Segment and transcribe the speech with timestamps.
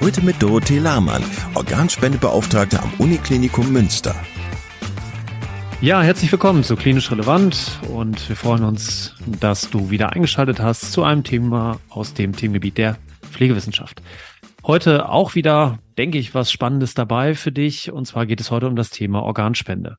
[0.00, 1.22] Heute mit Dorothee Lahmann,
[1.54, 4.14] Organspendebeauftragte am Uniklinikum Münster.
[5.82, 10.92] Ja, herzlich willkommen zu Klinisch Relevant und wir freuen uns, dass du wieder eingeschaltet hast
[10.92, 12.96] zu einem Thema aus dem Themengebiet der
[13.30, 14.00] Pflegewissenschaft.
[14.64, 18.68] Heute auch wieder, denke ich, was Spannendes dabei für dich und zwar geht es heute
[18.68, 19.98] um das Thema Organspende.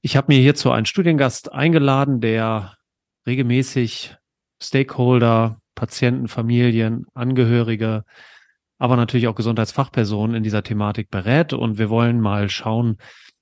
[0.00, 2.78] Ich habe mir hierzu einen Studiengast eingeladen, der
[3.26, 4.16] regelmäßig
[4.62, 8.04] Stakeholder, Patienten, Familien, Angehörige,
[8.82, 11.52] aber natürlich auch Gesundheitsfachpersonen in dieser Thematik berät.
[11.52, 12.96] Und wir wollen mal schauen,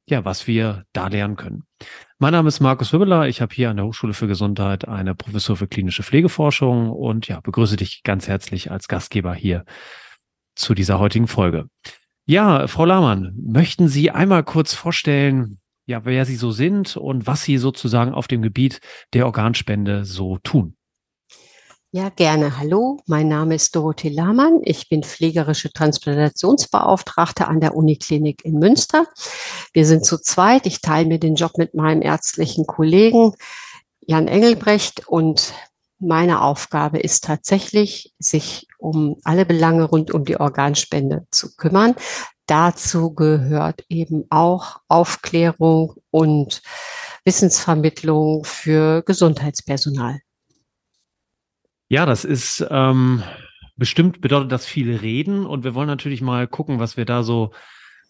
[0.06, 1.62] ja, was wir da lernen können.
[2.18, 3.26] Mein Name ist Markus Wibbeler.
[3.26, 7.40] Ich habe hier an der Hochschule für Gesundheit eine Professur für klinische Pflegeforschung und ja,
[7.40, 9.64] begrüße dich ganz herzlich als Gastgeber hier
[10.56, 11.70] zu dieser heutigen Folge.
[12.26, 17.44] Ja, Frau Lahmann, möchten Sie einmal kurz vorstellen, ja, wer Sie so sind und was
[17.44, 18.80] Sie sozusagen auf dem Gebiet
[19.14, 20.76] der Organspende so tun?
[21.92, 22.56] Ja, gerne.
[22.56, 24.60] Hallo, mein Name ist Dorothee Lahmann.
[24.62, 29.06] Ich bin pflegerische Transplantationsbeauftragte an der Uniklinik in Münster.
[29.72, 30.66] Wir sind zu zweit.
[30.66, 33.32] Ich teile mir den Job mit meinem ärztlichen Kollegen
[34.02, 35.52] Jan Engelbrecht und
[35.98, 41.96] meine Aufgabe ist tatsächlich, sich um alle Belange rund um die Organspende zu kümmern.
[42.46, 46.62] Dazu gehört eben auch Aufklärung und
[47.24, 50.20] Wissensvermittlung für Gesundheitspersonal.
[51.90, 53.24] Ja, das ist ähm,
[53.76, 57.50] bestimmt bedeutet das viele reden und wir wollen natürlich mal gucken, was wir da so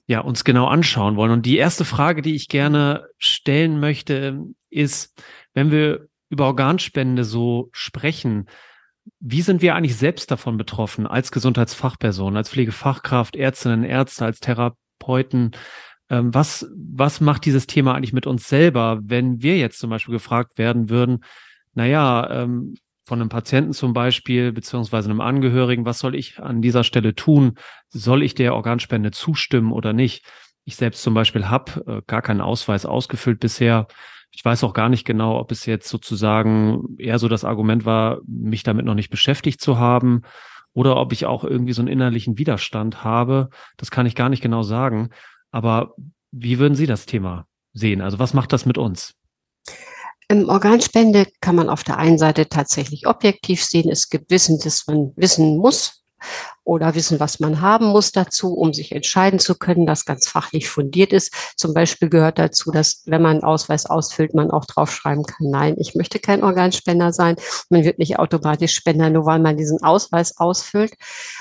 [0.07, 1.31] ja uns genau anschauen wollen.
[1.31, 5.19] Und die erste Frage, die ich gerne stellen möchte, ist,
[5.55, 8.51] wenn wir über Organspende so sprechen,
[9.19, 15.53] wie sind wir eigentlich selbst davon betroffen als Gesundheitsfachperson, als Pflegefachkraft, Ärztinnen, Ärzte, als Therapeuten?
[16.11, 20.13] Ähm, was, was macht dieses Thema eigentlich mit uns selber, wenn wir jetzt zum Beispiel
[20.13, 21.25] gefragt werden würden,
[21.73, 22.75] naja, ähm,
[23.11, 27.57] von einem Patienten zum Beispiel, beziehungsweise einem Angehörigen, was soll ich an dieser Stelle tun?
[27.89, 30.25] Soll ich der Organspende zustimmen oder nicht?
[30.65, 33.89] Ich selbst zum Beispiel habe äh, gar keinen Ausweis ausgefüllt bisher.
[34.31, 38.21] Ich weiß auch gar nicht genau, ob es jetzt sozusagen eher so das Argument war,
[38.29, 40.23] mich damit noch nicht beschäftigt zu haben
[40.73, 43.51] oder ob ich auch irgendwie so einen innerlichen Widerstand habe.
[43.77, 45.11] Das kann ich gar nicht genau sagen.
[45.51, 45.97] Aber
[46.31, 48.03] wie würden Sie das Thema sehen?
[48.03, 49.17] Also was macht das mit uns?
[50.31, 53.91] Im Organspende kann man auf der einen Seite tatsächlich objektiv sehen.
[53.91, 56.05] Es gibt Wissen, das man wissen muss
[56.63, 60.69] oder wissen, was man haben muss dazu, um sich entscheiden zu können, das ganz fachlich
[60.69, 61.35] fundiert ist.
[61.57, 65.75] Zum Beispiel gehört dazu, dass wenn man einen Ausweis ausfüllt, man auch draufschreiben kann, nein,
[65.81, 67.35] ich möchte kein Organspender sein.
[67.69, 70.95] Man wird nicht automatisch Spender, nur weil man diesen Ausweis ausfüllt.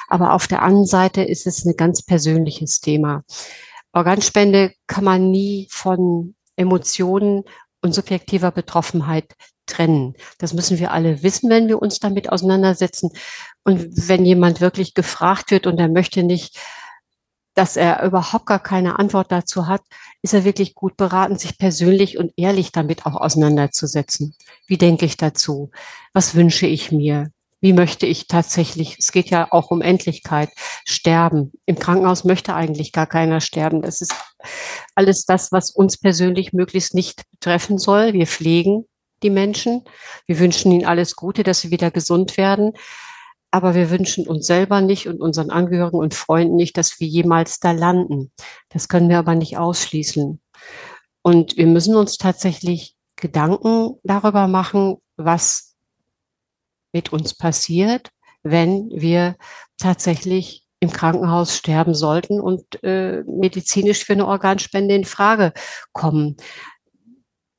[0.07, 3.21] Aber auf der anderen Seite ist es ein ganz persönliches Thema.
[3.93, 7.43] Organspende kann man nie von Emotionen
[7.81, 9.35] und subjektiver Betroffenheit
[9.65, 10.15] trennen.
[10.39, 13.11] Das müssen wir alle wissen, wenn wir uns damit auseinandersetzen.
[13.63, 16.59] Und wenn jemand wirklich gefragt wird und er möchte nicht,
[17.53, 19.81] dass er überhaupt gar keine Antwort dazu hat,
[20.21, 24.35] ist er wirklich gut beraten, sich persönlich und ehrlich damit auch auseinanderzusetzen.
[24.67, 25.71] Wie denke ich dazu?
[26.13, 27.31] Was wünsche ich mir?
[27.61, 30.49] wie möchte ich tatsächlich, es geht ja auch um Endlichkeit,
[30.85, 31.51] sterben.
[31.65, 33.81] Im Krankenhaus möchte eigentlich gar keiner sterben.
[33.81, 34.13] Das ist
[34.95, 38.13] alles das, was uns persönlich möglichst nicht betreffen soll.
[38.13, 38.85] Wir pflegen
[39.23, 39.83] die Menschen.
[40.27, 42.73] Wir wünschen ihnen alles Gute, dass sie wieder gesund werden.
[43.51, 47.59] Aber wir wünschen uns selber nicht und unseren Angehörigen und Freunden nicht, dass wir jemals
[47.59, 48.31] da landen.
[48.69, 50.39] Das können wir aber nicht ausschließen.
[51.23, 55.75] Und wir müssen uns tatsächlich Gedanken darüber machen, was
[56.93, 58.09] mit uns passiert,
[58.43, 59.35] wenn wir
[59.77, 65.53] tatsächlich im Krankenhaus sterben sollten und äh, medizinisch für eine Organspende in Frage
[65.91, 66.37] kommen.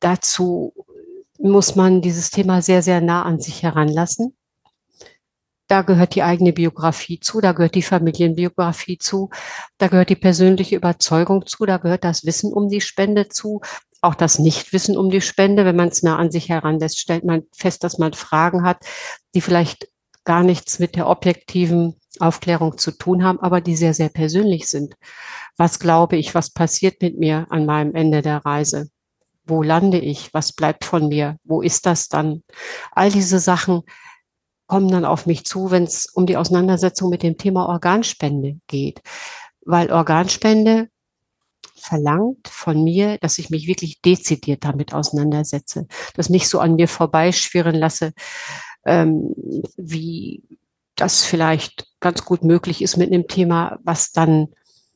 [0.00, 0.75] Dazu
[1.38, 4.37] muss man dieses Thema sehr, sehr nah an sich heranlassen.
[5.69, 9.31] Da gehört die eigene Biografie zu, da gehört die Familienbiografie zu,
[9.79, 13.61] da gehört die persönliche Überzeugung zu, da gehört das Wissen um die Spende zu,
[14.00, 15.64] auch das Nichtwissen um die Spende.
[15.64, 18.85] Wenn man es nah an sich heranlässt, stellt man fest, dass man Fragen hat,
[19.35, 19.88] die vielleicht
[20.25, 24.94] gar nichts mit der objektiven Aufklärung zu tun haben, aber die sehr, sehr persönlich sind.
[25.56, 28.91] Was glaube ich, was passiert mit mir an meinem Ende der Reise?
[29.50, 30.32] Wo lande ich?
[30.32, 31.37] Was bleibt von mir?
[31.44, 32.43] Wo ist das dann?
[32.93, 33.82] All diese Sachen
[34.67, 39.02] kommen dann auf mich zu, wenn es um die Auseinandersetzung mit dem Thema Organspende geht.
[39.62, 40.88] Weil Organspende
[41.76, 46.88] verlangt von mir, dass ich mich wirklich dezidiert damit auseinandersetze, das nicht so an mir
[46.88, 48.12] vorbeischwirren lasse,
[48.85, 49.35] ähm,
[49.76, 50.44] wie
[50.94, 54.49] das vielleicht ganz gut möglich ist mit einem Thema, was dann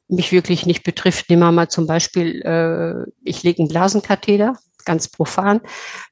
[0.09, 1.31] mich wirklich nicht betrifft.
[1.31, 5.61] Nehmen wir mal zum Beispiel, äh, ich lege einen Blasenkatheter, ganz profan.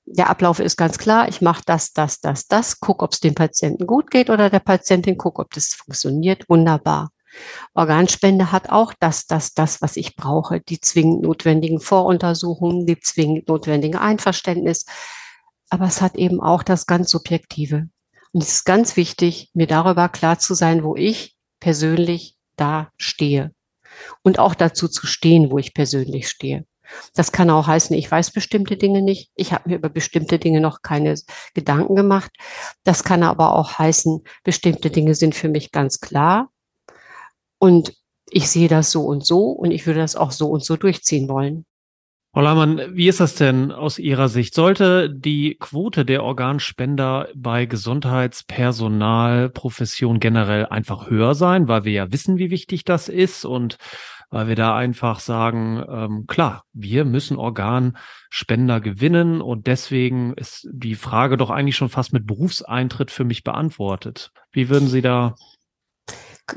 [0.05, 1.29] Der Ablauf ist ganz klar.
[1.29, 4.61] Ich mache das, das, das, das, gucke, ob es dem Patienten gut geht oder der
[4.61, 6.49] Patientin gucke, ob das funktioniert.
[6.49, 7.11] Wunderbar.
[7.75, 10.61] Organspende hat auch das, das, das, was ich brauche.
[10.61, 14.85] Die zwingend notwendigen Voruntersuchungen, die zwingend notwendige Einverständnis.
[15.71, 17.89] Aber es hat eben auch das ganz Subjektive.
[18.33, 23.53] Und es ist ganz wichtig, mir darüber klar zu sein, wo ich persönlich da stehe.
[24.23, 26.65] Und auch dazu zu stehen, wo ich persönlich stehe.
[27.15, 29.31] Das kann auch heißen, ich weiß bestimmte Dinge nicht.
[29.35, 31.15] Ich habe mir über bestimmte Dinge noch keine
[31.55, 32.31] Gedanken gemacht.
[32.85, 36.51] Das kann aber auch heißen, bestimmte Dinge sind für mich ganz klar.
[37.59, 37.95] Und
[38.31, 41.29] ich sehe das so und so und ich würde das auch so und so durchziehen
[41.29, 41.65] wollen.
[42.35, 44.55] Frau Lahmann, wie ist das denn aus Ihrer Sicht?
[44.55, 52.11] Sollte die Quote der Organspender bei Gesundheitspersonal, Profession generell einfach höher sein, weil wir ja
[52.11, 53.77] wissen, wie wichtig das ist und
[54.31, 60.95] weil wir da einfach sagen, ähm, klar, wir müssen Organspender gewinnen und deswegen ist die
[60.95, 64.33] Frage doch eigentlich schon fast mit Berufseintritt für mich beantwortet.
[64.53, 65.35] Wie würden Sie da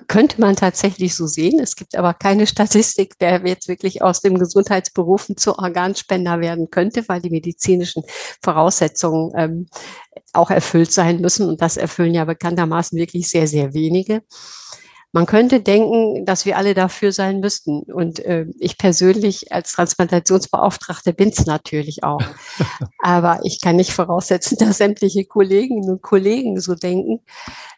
[0.08, 1.60] könnte man tatsächlich so sehen.
[1.60, 7.08] Es gibt aber keine Statistik, wer jetzt wirklich aus dem Gesundheitsberufen zu Organspender werden könnte,
[7.08, 8.04] weil die medizinischen
[8.42, 9.68] Voraussetzungen ähm,
[10.34, 11.48] auch erfüllt sein müssen.
[11.50, 14.24] Und das erfüllen ja bekanntermaßen wirklich sehr, sehr wenige.
[15.16, 17.84] Man könnte denken, dass wir alle dafür sein müssten.
[17.84, 22.20] Und äh, ich persönlich als Transplantationsbeauftragte bin es natürlich auch.
[23.02, 27.22] Aber ich kann nicht voraussetzen, dass sämtliche Kolleginnen und Kollegen so denken.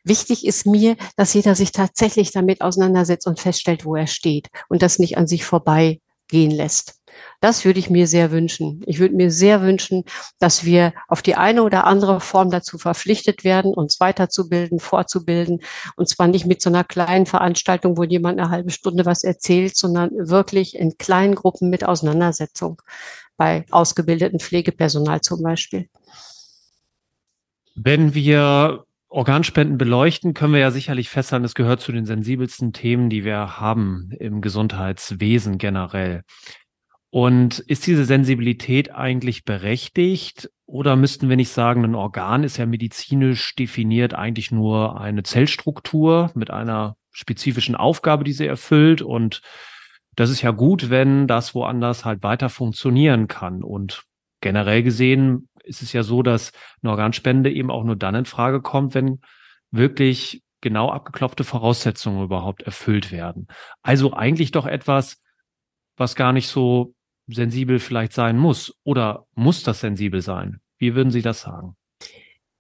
[0.04, 4.82] Wichtig ist mir, dass jeder sich tatsächlich damit auseinandersetzt und feststellt, wo er steht und
[4.82, 6.96] das nicht an sich vorbeigehen lässt.
[7.40, 8.82] Das würde ich mir sehr wünschen.
[8.86, 10.04] Ich würde mir sehr wünschen,
[10.40, 15.62] dass wir auf die eine oder andere Form dazu verpflichtet werden, uns weiterzubilden, vorzubilden.
[15.96, 19.78] Und zwar nicht mit so einer kleinen Veranstaltung, wo jemand eine halbe Stunde was erzählt,
[19.78, 22.82] sondern wirklich in kleinen Gruppen mit Auseinandersetzung
[23.38, 25.88] bei ausgebildeten Pflegepersonal zum Beispiel.
[27.76, 33.10] Wenn wir Organspenden beleuchten, können wir ja sicherlich festhalten, es gehört zu den sensibelsten Themen,
[33.10, 36.24] die wir haben im Gesundheitswesen generell.
[37.10, 42.66] Und ist diese Sensibilität eigentlich berechtigt oder müssten wir nicht sagen, ein Organ ist ja
[42.66, 49.42] medizinisch definiert eigentlich nur eine Zellstruktur mit einer spezifischen Aufgabe, die sie erfüllt und
[50.18, 53.64] das ist ja gut, wenn das woanders halt weiter funktionieren kann.
[53.64, 54.04] Und
[54.42, 56.52] generell gesehen ist es ja so, dass
[56.82, 59.22] eine Organspende eben auch nur dann in Frage kommt, wenn
[59.70, 63.48] wirklich genau abgeklopfte Voraussetzungen überhaupt erfüllt werden.
[63.84, 65.22] Also eigentlich doch etwas,
[65.98, 66.96] was gar nicht so
[67.28, 68.74] sensibel vielleicht sein muss?
[68.84, 70.60] Oder muss das sensibel sein?
[70.78, 71.76] Wie würden Sie das sagen?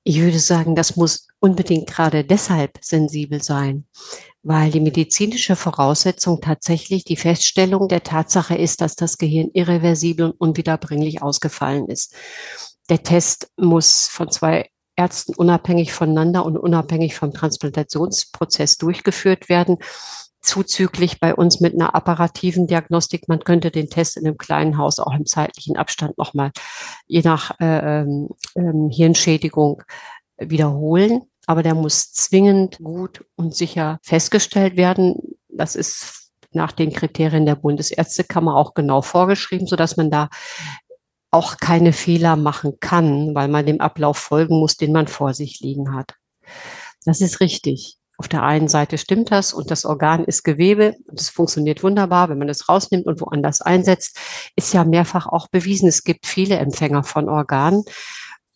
[0.04, 3.86] Ich würde sagen, das muss unbedingt gerade deshalb sensibel sein,
[4.42, 10.40] weil die medizinische Voraussetzung tatsächlich die Feststellung der Tatsache ist, dass das Gehirn irreversibel und
[10.40, 12.16] unwiederbringlich ausgefallen ist.
[12.90, 19.78] Der Test muss von zwei Ärzten unabhängig voneinander und unabhängig vom Transplantationsprozess durchgeführt werden
[20.42, 23.28] zuzüglich bei uns mit einer apparativen Diagnostik.
[23.28, 26.52] Man könnte den Test in einem kleinen Haus auch im zeitlichen Abstand nochmal,
[27.06, 29.84] je nach äh, ähm, ähm, Hirnschädigung,
[30.38, 31.24] wiederholen.
[31.48, 35.38] Aber der muss zwingend gut und sicher festgestellt werden.
[35.50, 40.30] Das ist nach den Kriterien der Bundesärztekammer auch genau vorgeschrieben, so dass man da
[41.32, 45.60] auch keine Fehler machen kann, weil man dem Ablauf folgen muss, den man vor sich
[45.60, 46.16] liegen hat.
[47.06, 47.98] Das ist richtig.
[48.18, 52.30] Auf der einen Seite stimmt das und das Organ ist Gewebe und es funktioniert wunderbar,
[52.30, 54.18] wenn man es rausnimmt und woanders einsetzt,
[54.56, 55.88] ist ja mehrfach auch bewiesen.
[55.88, 57.84] Es gibt viele Empfänger von Organen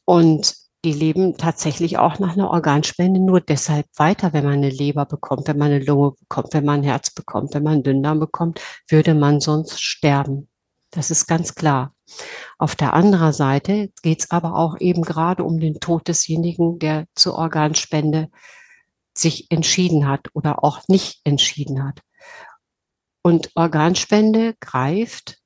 [0.06, 5.06] und die leben tatsächlich auch nach einer Organspende nur deshalb weiter, wenn man eine Leber
[5.06, 8.20] bekommt, wenn man eine Lunge bekommt, wenn man ein Herz bekommt, wenn man einen Dünndarm
[8.20, 10.50] bekommt, würde man sonst sterben.
[10.90, 11.94] Das ist ganz klar.
[12.58, 17.06] Auf der anderen Seite geht es aber auch eben gerade um den Tod desjenigen, der
[17.14, 18.30] zur Organspende
[19.18, 22.00] sich entschieden hat oder auch nicht entschieden hat.
[23.24, 25.41] Und Organspende greift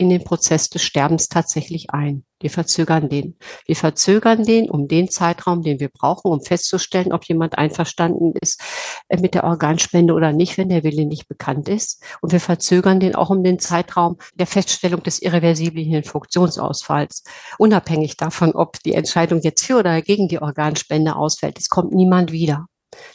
[0.00, 2.24] in den Prozess des Sterbens tatsächlich ein.
[2.40, 3.36] Wir verzögern den.
[3.66, 8.62] Wir verzögern den um den Zeitraum, den wir brauchen, um festzustellen, ob jemand einverstanden ist
[9.08, 12.02] äh, mit der Organspende oder nicht, wenn der Wille nicht bekannt ist.
[12.22, 17.22] Und wir verzögern den auch um den Zeitraum der Feststellung des irreversiblen Funktionsausfalls.
[17.58, 21.58] Unabhängig davon, ob die Entscheidung jetzt für oder gegen die Organspende ausfällt.
[21.58, 22.66] Es kommt niemand wieder.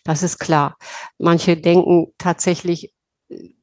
[0.03, 0.77] Das ist klar.
[1.17, 2.93] Manche denken tatsächlich,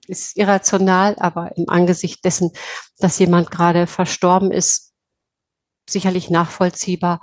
[0.06, 2.50] ist irrational, aber im Angesicht dessen,
[2.98, 4.92] dass jemand gerade verstorben ist,
[5.88, 7.20] sicherlich nachvollziehbar.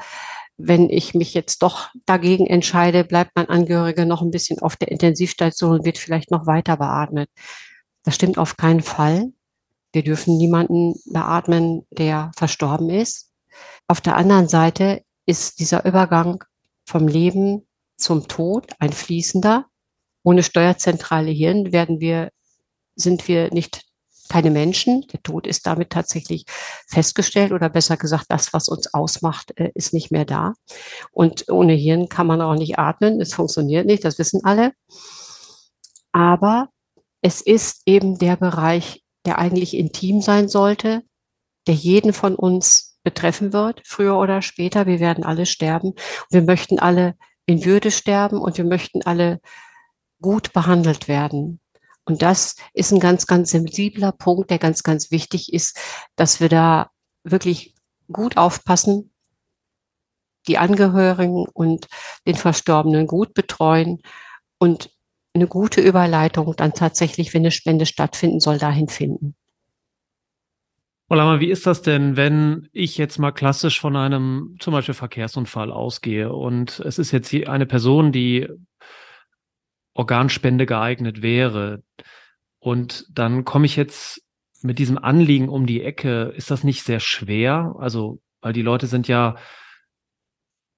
[0.58, 4.92] Wenn ich mich jetzt doch dagegen entscheide, bleibt mein Angehöriger noch ein bisschen auf der
[4.92, 7.30] Intensivstation und wird vielleicht noch weiter beatmet.
[8.04, 9.32] Das stimmt auf keinen Fall.
[9.94, 13.32] Wir dürfen niemanden beatmen, der verstorben ist.
[13.88, 16.44] Auf der anderen Seite ist dieser Übergang
[16.86, 17.68] vom Leben
[17.98, 19.66] zum Tod ein fließender.
[20.24, 22.32] Ohne steuerzentrale Hirn werden wir,
[23.00, 23.86] sind wir nicht
[24.30, 25.08] keine Menschen.
[25.12, 26.46] Der Tod ist damit tatsächlich
[26.88, 30.54] festgestellt oder besser gesagt, das, was uns ausmacht, äh, ist nicht mehr da.
[31.12, 33.20] Und ohne Hirn kann man auch nicht atmen.
[33.20, 34.74] Es funktioniert nicht, das wissen alle.
[36.12, 36.70] Aber
[37.22, 41.04] es ist eben der Bereich der eigentlich intim sein sollte,
[41.68, 44.86] der jeden von uns betreffen wird, früher oder später.
[44.86, 45.94] Wir werden alle sterben.
[46.30, 47.16] Wir möchten alle
[47.46, 49.40] in Würde sterben und wir möchten alle
[50.22, 51.60] gut behandelt werden.
[52.10, 55.80] Und das ist ein ganz, ganz sensibler Punkt, der ganz, ganz wichtig ist,
[56.16, 56.90] dass wir da
[57.24, 57.76] wirklich
[58.12, 59.12] gut aufpassen,
[60.48, 61.88] die Angehörigen und
[62.26, 64.02] den Verstorbenen gut betreuen
[64.58, 64.90] und
[65.36, 69.36] eine gute Überleitung dann tatsächlich, wenn eine Spende stattfinden soll, dahin finden.
[71.10, 75.72] Olama, wie ist das denn, wenn ich jetzt mal klassisch von einem zum Beispiel Verkehrsunfall
[75.72, 78.48] ausgehe und es ist jetzt eine Person, die
[79.94, 81.84] Organspende geeignet wäre
[82.60, 84.22] und dann komme ich jetzt
[84.62, 87.76] mit diesem Anliegen um die Ecke, ist das nicht sehr schwer?
[87.80, 89.36] Also, weil die Leute sind ja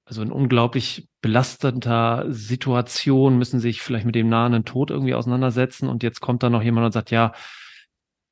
[0.06, 6.03] also in unglaublich belastender Situation, müssen sich vielleicht mit dem nahen Tod irgendwie auseinandersetzen und
[6.03, 7.34] jetzt kommt da noch jemand und sagt, ja,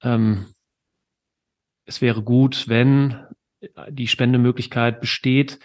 [0.04, 0.48] ähm,
[1.86, 3.26] es wäre gut, wenn
[3.90, 5.60] die Spendemöglichkeit besteht.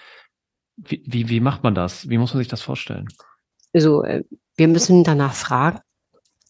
[0.77, 2.09] Wie, wie, wie macht man das?
[2.09, 3.09] Wie muss man sich das vorstellen?
[3.73, 4.25] Also äh,
[4.57, 5.81] wir müssen danach fragen.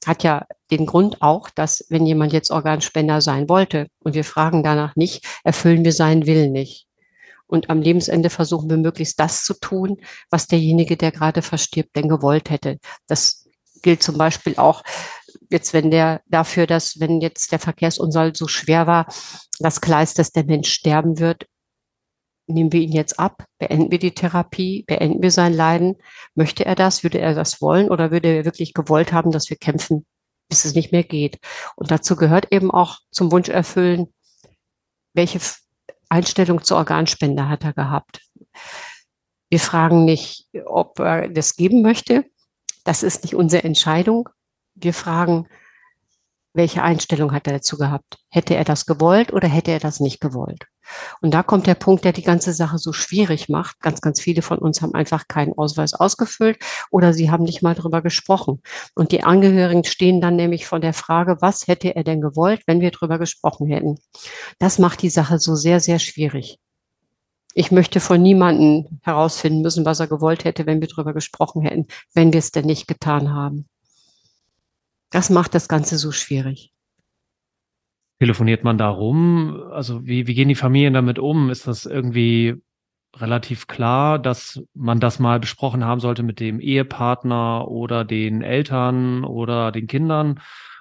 [0.07, 4.63] Hat ja den Grund auch, dass wenn jemand jetzt Organspender sein wollte und wir fragen
[4.63, 6.87] danach nicht, erfüllen wir seinen Willen nicht.
[7.47, 9.99] Und am Lebensende versuchen wir möglichst das zu tun,
[10.31, 12.79] was derjenige, der gerade verstirbt, denn gewollt hätte.
[13.07, 13.49] Das
[13.83, 14.83] gilt zum Beispiel auch
[15.51, 19.07] jetzt, wenn der dafür, dass wenn jetzt der Verkehrsunfall so schwer war,
[19.59, 21.47] das ist, dass der Mensch sterben wird,
[22.47, 25.97] nehmen wir ihn jetzt ab, beenden wir die Therapie, beenden wir sein Leiden.
[26.35, 27.03] Möchte er das?
[27.03, 27.89] Würde er das wollen?
[27.89, 30.07] Oder würde er wirklich gewollt haben, dass wir kämpfen,
[30.49, 31.39] bis es nicht mehr geht?
[31.77, 34.13] Und dazu gehört eben auch zum Wunsch erfüllen,
[35.15, 35.41] welche
[36.09, 38.21] Einstellung zur Organspende hat er gehabt.
[39.49, 42.25] Wir fragen nicht, ob er das geben möchte.
[42.85, 44.29] Das ist nicht unsere Entscheidung.
[44.75, 45.49] Wir fragen,
[46.55, 48.19] welche Einstellung hat er dazu gehabt?
[48.31, 50.67] Hätte er das gewollt oder hätte er das nicht gewollt?
[51.21, 53.81] Und da kommt der Punkt, der die ganze Sache so schwierig macht.
[53.81, 56.59] Ganz, ganz viele von uns haben einfach keinen Ausweis ausgefüllt
[56.91, 58.63] oder sie haben nicht mal drüber gesprochen.
[58.95, 62.81] Und die Angehörigen stehen dann nämlich vor der Frage, was hätte er denn gewollt, wenn
[62.81, 63.97] wir drüber gesprochen hätten?
[64.59, 66.59] Das macht die Sache so sehr, sehr schwierig.
[67.57, 71.87] Ich möchte von niemandem herausfinden müssen, was er gewollt hätte, wenn wir drüber gesprochen hätten,
[72.13, 73.69] wenn wir es denn nicht getan haben.
[75.15, 76.73] Das macht das Ganze so schwierig.
[78.19, 79.63] Telefoniert man da rum?
[79.71, 81.51] Also wie, wie gehen die Familien damit um?
[81.51, 82.57] Ist das irgendwie
[83.15, 89.23] relativ klar, dass man das mal besprochen haben sollte mit dem Ehepartner oder den Eltern
[89.23, 90.41] oder den Kindern?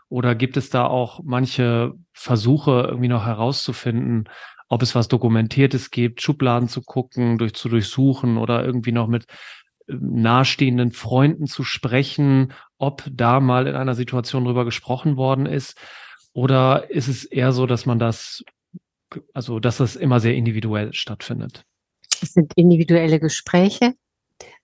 [0.09, 4.29] Oder gibt es da auch manche Versuche, irgendwie noch herauszufinden,
[4.67, 9.27] ob es was Dokumentiertes gibt, Schubladen zu gucken, durch, zu durchsuchen oder irgendwie noch mit
[9.87, 15.77] ähm, nahestehenden Freunden zu sprechen, ob da mal in einer Situation drüber gesprochen worden ist?
[16.33, 18.43] Oder ist es eher so, dass man das,
[19.33, 21.63] also dass das immer sehr individuell stattfindet?
[22.21, 23.93] Es sind individuelle Gespräche.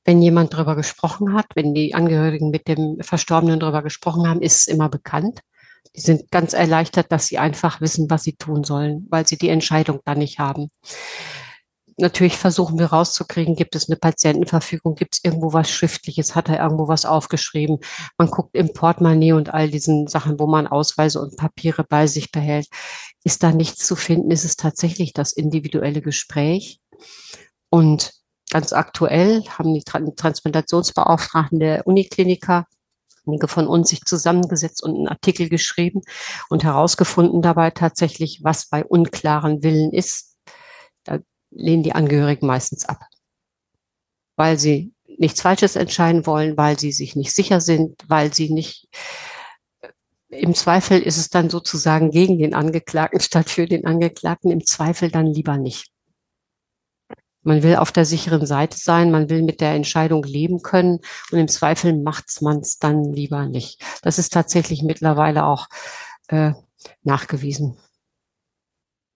[0.04, 4.62] Wenn jemand darüber gesprochen hat, wenn die Angehörigen mit dem Verstorbenen darüber gesprochen haben, ist
[4.62, 5.40] es immer bekannt.
[5.96, 9.50] Die sind ganz erleichtert, dass sie einfach wissen, was sie tun sollen, weil sie die
[9.50, 10.70] Entscheidung da nicht haben
[12.00, 16.62] natürlich versuchen wir rauszukriegen, gibt es eine Patientenverfügung, gibt es irgendwo was Schriftliches, hat er
[16.62, 17.80] irgendwo was aufgeschrieben.
[18.18, 22.32] Man guckt im Portemonnaie und all diesen Sachen, wo man Ausweise und Papiere bei sich
[22.32, 22.68] behält.
[23.24, 26.80] Ist da nichts zu finden, ist es tatsächlich das individuelle Gespräch.
[27.70, 28.14] Und
[28.50, 32.66] ganz aktuell haben die Transplantationsbeauftragten der Unikliniker
[33.28, 36.02] einige von uns sich zusammengesetzt und einen Artikel geschrieben
[36.50, 40.38] und herausgefunden dabei tatsächlich, was bei unklaren Willen ist.
[41.52, 43.02] Lehnen die Angehörigen meistens ab,
[44.36, 48.88] weil sie nichts Falsches entscheiden wollen, weil sie sich nicht sicher sind, weil sie nicht
[50.30, 55.10] im Zweifel ist es dann sozusagen gegen den Angeklagten statt für den Angeklagten, im Zweifel
[55.10, 55.92] dann lieber nicht.
[57.42, 61.00] Man will auf der sicheren Seite sein, man will mit der Entscheidung leben können
[61.32, 63.82] und im Zweifel macht man es dann lieber nicht.
[64.04, 65.68] Das ist tatsächlich mittlerweile auch
[66.28, 66.52] äh,
[67.04, 67.78] nachgewiesen.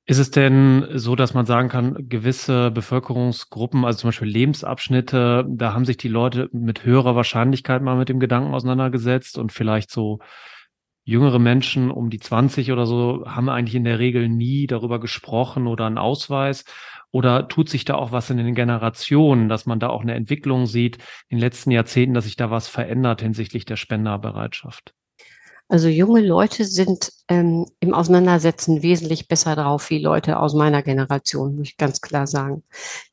[0.06, 5.74] Ist es denn so, dass man sagen kann, gewisse Bevölkerungsgruppen, also zum Beispiel Lebensabschnitte, da
[5.74, 10.20] haben sich die Leute mit höherer Wahrscheinlichkeit mal mit dem Gedanken auseinandergesetzt und vielleicht so
[11.06, 15.68] jüngere Menschen um die 20 oder so haben eigentlich in der Regel nie darüber gesprochen
[15.68, 16.66] oder einen Ausweis?
[17.12, 20.66] Oder tut sich da auch was in den Generationen, dass man da auch eine Entwicklung
[20.66, 20.98] sieht
[21.30, 24.94] in den letzten Jahrzehnten, dass sich da was verändert hinsichtlich der Spenderbereitschaft?
[25.70, 31.56] Also junge Leute sind ähm, im Auseinandersetzen wesentlich besser drauf wie Leute aus meiner Generation,
[31.56, 32.64] muss ich ganz klar sagen.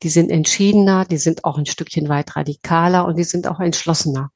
[0.03, 4.31] Die sind entschiedener, die sind auch ein Stückchen weit radikaler und die sind auch entschlossener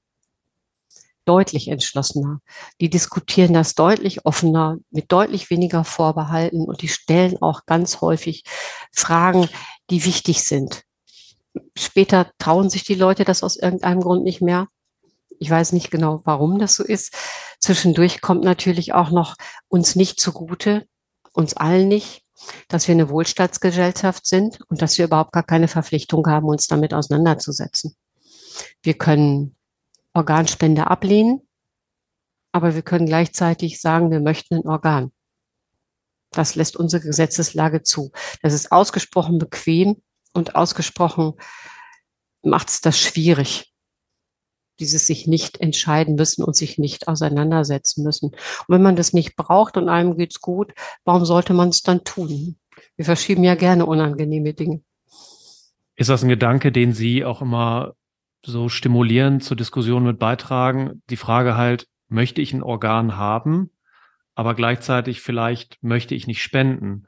[1.26, 2.40] deutlich entschlossener.
[2.80, 8.44] Die diskutieren das deutlich offener, mit deutlich weniger Vorbehalten und die stellen auch ganz häufig
[8.92, 9.50] Fragen,
[9.90, 10.84] die wichtig sind.
[11.78, 14.68] Später trauen sich die Leute das aus irgendeinem Grund nicht mehr.
[15.40, 17.14] Ich weiß nicht genau, warum das so ist.
[17.60, 19.36] Zwischendurch kommt natürlich auch noch
[19.68, 20.88] uns nicht zugute,
[21.34, 22.24] uns allen nicht,
[22.68, 26.94] dass wir eine Wohlstandsgesellschaft sind und dass wir überhaupt gar keine Verpflichtung haben, uns damit
[26.94, 27.96] auseinanderzusetzen.
[28.82, 29.56] Wir können
[30.14, 31.42] Organspende ablehnen,
[32.52, 35.12] aber wir können gleichzeitig sagen, wir möchten ein Organ.
[36.32, 38.12] Das lässt unsere Gesetzeslage zu.
[38.42, 40.02] Das ist ausgesprochen bequem
[40.34, 41.34] und ausgesprochen
[42.44, 43.74] macht es das schwierig,
[44.80, 48.32] dieses sich nicht entscheiden müssen und sich nicht auseinandersetzen müssen.
[48.32, 52.04] Und wenn man das nicht braucht und einem geht's gut, warum sollte man es dann
[52.04, 52.58] tun?
[52.96, 54.82] Wir verschieben ja gerne unangenehme Dinge.
[55.96, 57.94] Ist das ein Gedanke, den Sie auch immer
[58.46, 61.02] so stimulierend zur Diskussion mit beitragen.
[61.10, 63.72] Die Frage halt, möchte ich ein Organ haben,
[64.36, 67.08] aber gleichzeitig vielleicht möchte ich nicht spenden?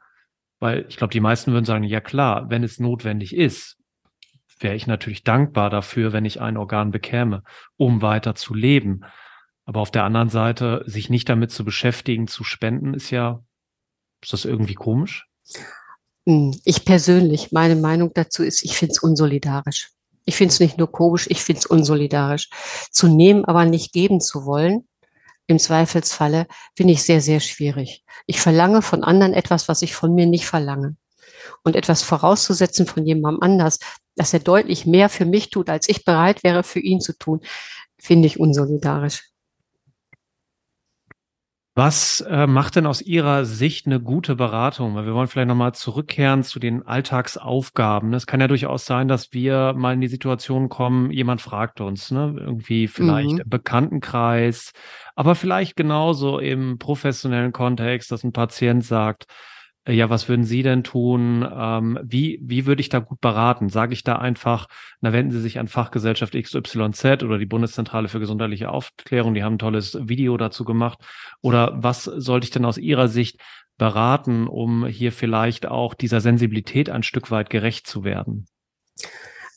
[0.60, 3.77] Weil ich glaube, die meisten würden sagen, ja klar, wenn es notwendig ist,
[4.60, 7.44] wäre ich natürlich dankbar dafür, wenn ich ein Organ bekäme,
[7.78, 9.02] um weiter zu leben.
[9.66, 13.44] Aber auf der anderen Seite, sich nicht damit zu beschäftigen, zu spenden, ist ja,
[14.22, 15.28] ist das irgendwie komisch?
[16.26, 19.92] Hm, ich persönlich, meine Meinung dazu ist, ich finde es unsolidarisch.
[20.26, 22.50] Ich finde es nicht nur komisch, ich finde es unsolidarisch.
[22.92, 24.88] Zu nehmen, aber nicht geben zu wollen,
[25.48, 28.04] im Zweifelsfalle, finde ich sehr, sehr schwierig.
[28.26, 30.98] Ich verlange von anderen etwas, was ich von mir nicht verlange.
[31.64, 33.80] Und etwas vorauszusetzen von jemandem anders,
[34.16, 37.42] dass er deutlich mehr für mich tut, als ich bereit wäre, für ihn zu tun,
[37.98, 39.24] finde ich unsolidarisch.
[41.78, 44.96] Was äh, macht denn aus Ihrer Sicht eine gute Beratung?
[44.96, 48.16] Weil wir wollen vielleicht nochmal zurückkehren zu den Alltagsaufgaben.
[48.16, 52.10] Es kann ja durchaus sein, dass wir mal in die Situation kommen, jemand fragt uns,
[52.10, 52.34] ne?
[52.36, 53.42] irgendwie vielleicht mhm.
[53.42, 54.72] im Bekanntenkreis,
[55.16, 59.28] aber vielleicht genauso im professionellen Kontext, dass ein Patient sagt,
[59.94, 61.48] ja, was würden Sie denn tun?
[61.50, 63.70] Ähm, wie, wie würde ich da gut beraten?
[63.70, 64.68] Sage ich da einfach,
[65.02, 69.56] na, wenden Sie sich an Fachgesellschaft XYZ oder die Bundeszentrale für gesundheitliche Aufklärung, die haben
[69.56, 71.00] ein tolles Video dazu gemacht.
[71.42, 73.40] Oder was sollte ich denn aus Ihrer Sicht
[73.78, 78.46] beraten, um hier vielleicht auch dieser Sensibilität ein Stück weit gerecht zu werden?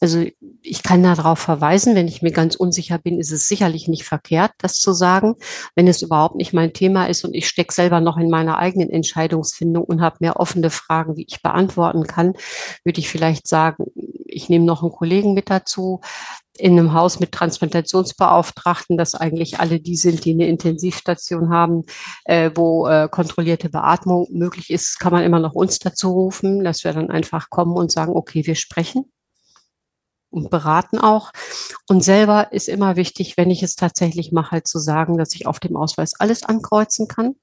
[0.00, 0.24] Also
[0.62, 4.52] ich kann darauf verweisen, wenn ich mir ganz unsicher bin, ist es sicherlich nicht verkehrt,
[4.58, 5.34] das zu sagen.
[5.74, 8.88] Wenn es überhaupt nicht mein Thema ist und ich stecke selber noch in meiner eigenen
[8.88, 12.32] Entscheidungsfindung und habe mehr offene Fragen, wie ich beantworten kann,
[12.82, 13.84] würde ich vielleicht sagen,
[14.24, 16.00] ich nehme noch einen Kollegen mit dazu
[16.56, 21.84] in einem Haus mit Transplantationsbeauftragten, dass eigentlich alle die sind, die eine Intensivstation haben,
[22.24, 26.84] äh, wo äh, kontrollierte Beatmung möglich ist, kann man immer noch uns dazu rufen, dass
[26.84, 29.10] wir dann einfach kommen und sagen, okay, wir sprechen
[30.30, 31.32] und beraten auch.
[31.88, 35.46] Und selber ist immer wichtig, wenn ich es tatsächlich mache, halt zu sagen, dass ich
[35.46, 37.34] auf dem Ausweis alles ankreuzen kann.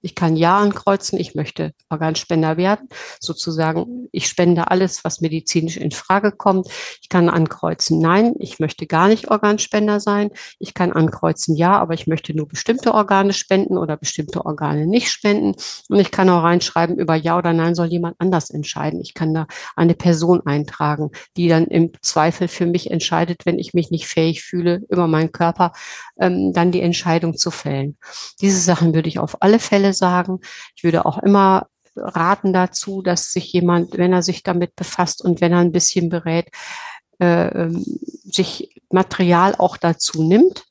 [0.00, 2.88] Ich kann Ja ankreuzen, ich möchte Organspender werden.
[3.20, 6.68] Sozusagen, ich spende alles, was medizinisch in Frage kommt.
[7.02, 10.30] Ich kann ankreuzen Nein, ich möchte gar nicht Organspender sein.
[10.60, 15.10] Ich kann ankreuzen Ja, aber ich möchte nur bestimmte Organe spenden oder bestimmte Organe nicht
[15.10, 15.54] spenden.
[15.88, 19.00] Und ich kann auch reinschreiben, über Ja oder Nein soll jemand anders entscheiden.
[19.00, 23.74] Ich kann da eine Person eintragen, die dann im Zweifel für mich entscheidet, wenn ich
[23.74, 25.72] mich nicht fähig fühle, über meinen Körper
[26.20, 27.96] ähm, dann die Entscheidung zu fällen.
[28.40, 30.40] Diese Sachen würde ich auf alle Fälle sagen.
[30.76, 35.40] Ich würde auch immer raten dazu, dass sich jemand, wenn er sich damit befasst und
[35.40, 36.48] wenn er ein bisschen berät,
[37.20, 37.84] äh, ähm,
[38.24, 40.64] sich Material auch dazu nimmt,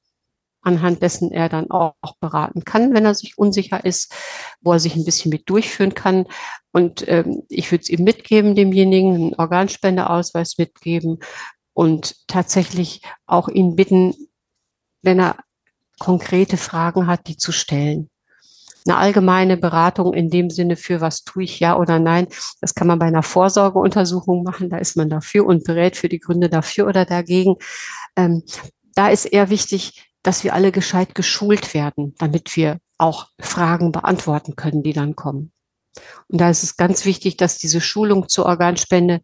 [0.62, 4.14] anhand dessen er dann auch, beraten kann, wenn er sich unsicher ist,
[4.62, 6.26] wo er sich ein bisschen mit durchführen kann.
[6.72, 11.20] Und ähm, ich würde es ihm mitgeben, demjenigen einen Organspendeausweis mitgeben
[11.74, 14.16] und tatsächlich auch ihn bitten,
[15.04, 15.38] wenn er
[16.00, 18.10] konkrete Fragen hat, die zu stellen
[18.88, 22.28] Eine allgemeine Beratung in dem Sinne für was tue ich ja oder nein,
[22.62, 24.70] das kann man bei einer Vorsorgeuntersuchung machen.
[24.70, 27.56] Da ist man dafür und berät für die Gründe dafür oder dagegen.
[28.16, 28.44] Ähm,
[28.96, 34.56] da ist eher wichtig, dass wir alle gescheit geschult werden, damit wir auch Fragen beantworten
[34.56, 35.52] können, die dann kommen.
[36.28, 39.22] Und da ist es ganz wichtig, dass diese Schulung zur Organspende,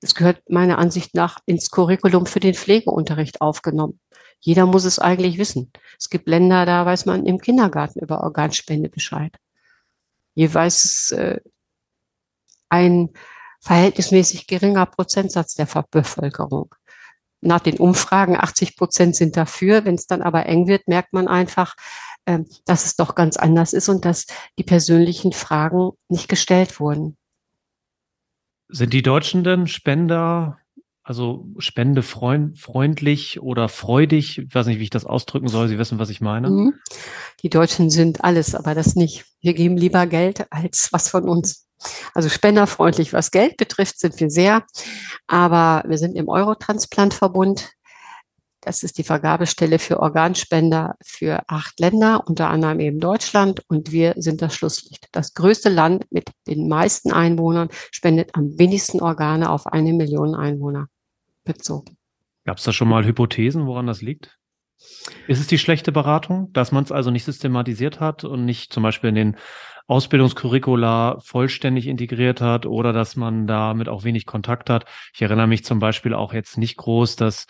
[0.00, 3.98] das gehört meiner Ansicht nach ins Curriculum für den Pflegeunterricht aufgenommen.
[4.40, 5.72] Jeder muss es eigentlich wissen.
[5.98, 9.36] Es gibt Länder, da weiß man im Kindergarten über Organspende Bescheid.
[10.34, 11.40] Hier weiß es äh,
[12.68, 13.10] ein
[13.60, 16.74] verhältnismäßig geringer Prozentsatz der Bevölkerung.
[17.40, 19.84] Nach den Umfragen 80 Prozent sind dafür.
[19.84, 21.74] Wenn es dann aber eng wird, merkt man einfach,
[22.26, 24.26] äh, dass es doch ganz anders ist und dass
[24.58, 27.16] die persönlichen Fragen nicht gestellt wurden.
[28.68, 30.58] Sind die Deutschen denn Spender
[31.06, 34.38] also spendefreundlich oder freudig.
[34.38, 35.68] Ich weiß nicht, wie ich das ausdrücken soll.
[35.68, 36.50] Sie wissen, was ich meine.
[36.50, 36.74] Mhm.
[37.42, 39.24] Die Deutschen sind alles, aber das nicht.
[39.40, 41.68] Wir geben lieber Geld als was von uns.
[42.12, 44.64] Also spenderfreundlich, was Geld betrifft, sind wir sehr.
[45.28, 47.70] Aber wir sind im Eurotransplant-Verbund.
[48.60, 53.62] Das ist die Vergabestelle für Organspender für acht Länder, unter anderem eben Deutschland.
[53.68, 55.06] Und wir sind das Schlusslicht.
[55.12, 60.88] Das größte Land mit den meisten Einwohnern spendet am wenigsten Organe auf eine Million Einwohner
[61.46, 61.96] bezogen.
[62.44, 64.38] Gab es da schon mal Hypothesen, woran das liegt?
[65.26, 68.82] Ist es die schlechte Beratung, dass man es also nicht systematisiert hat und nicht zum
[68.82, 69.36] Beispiel in den
[69.86, 74.84] Ausbildungskurricula vollständig integriert hat oder dass man damit auch wenig Kontakt hat?
[75.14, 77.46] Ich erinnere mich zum Beispiel auch jetzt nicht groß, dass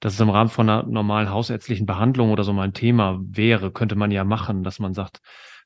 [0.00, 3.70] dass es im Rahmen von einer normalen hausärztlichen Behandlung oder so mal ein Thema wäre,
[3.70, 5.20] könnte man ja machen, dass man sagt,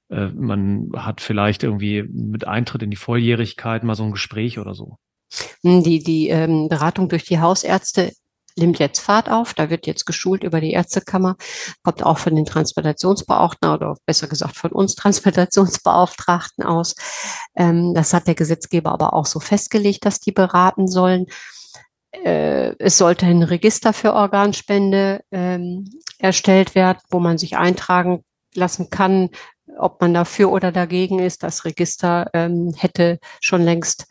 [0.08, 4.74] äh, man hat vielleicht irgendwie mit Eintritt in die Volljährigkeit mal so ein Gespräch oder
[4.74, 4.98] so.
[5.62, 8.12] Hm, die, die ähm, Beratung durch die Hausärzte
[8.56, 9.54] nimmt jetzt Fahrt auf.
[9.54, 11.36] Da wird jetzt geschult über die Ärztekammer,
[11.82, 16.94] kommt auch von den Transplantationsbeauftragten oder besser gesagt von uns Transplantationsbeauftragten aus.
[17.56, 21.26] Ähm, das hat der Gesetzgeber aber auch so festgelegt, dass die beraten sollen.
[22.12, 25.88] Äh, es sollte ein Register für Organspende ähm,
[26.18, 29.30] erstellt werden, wo man sich eintragen lassen kann,
[29.78, 31.42] ob man dafür oder dagegen ist.
[31.42, 34.06] Das Register ähm, hätte schon längst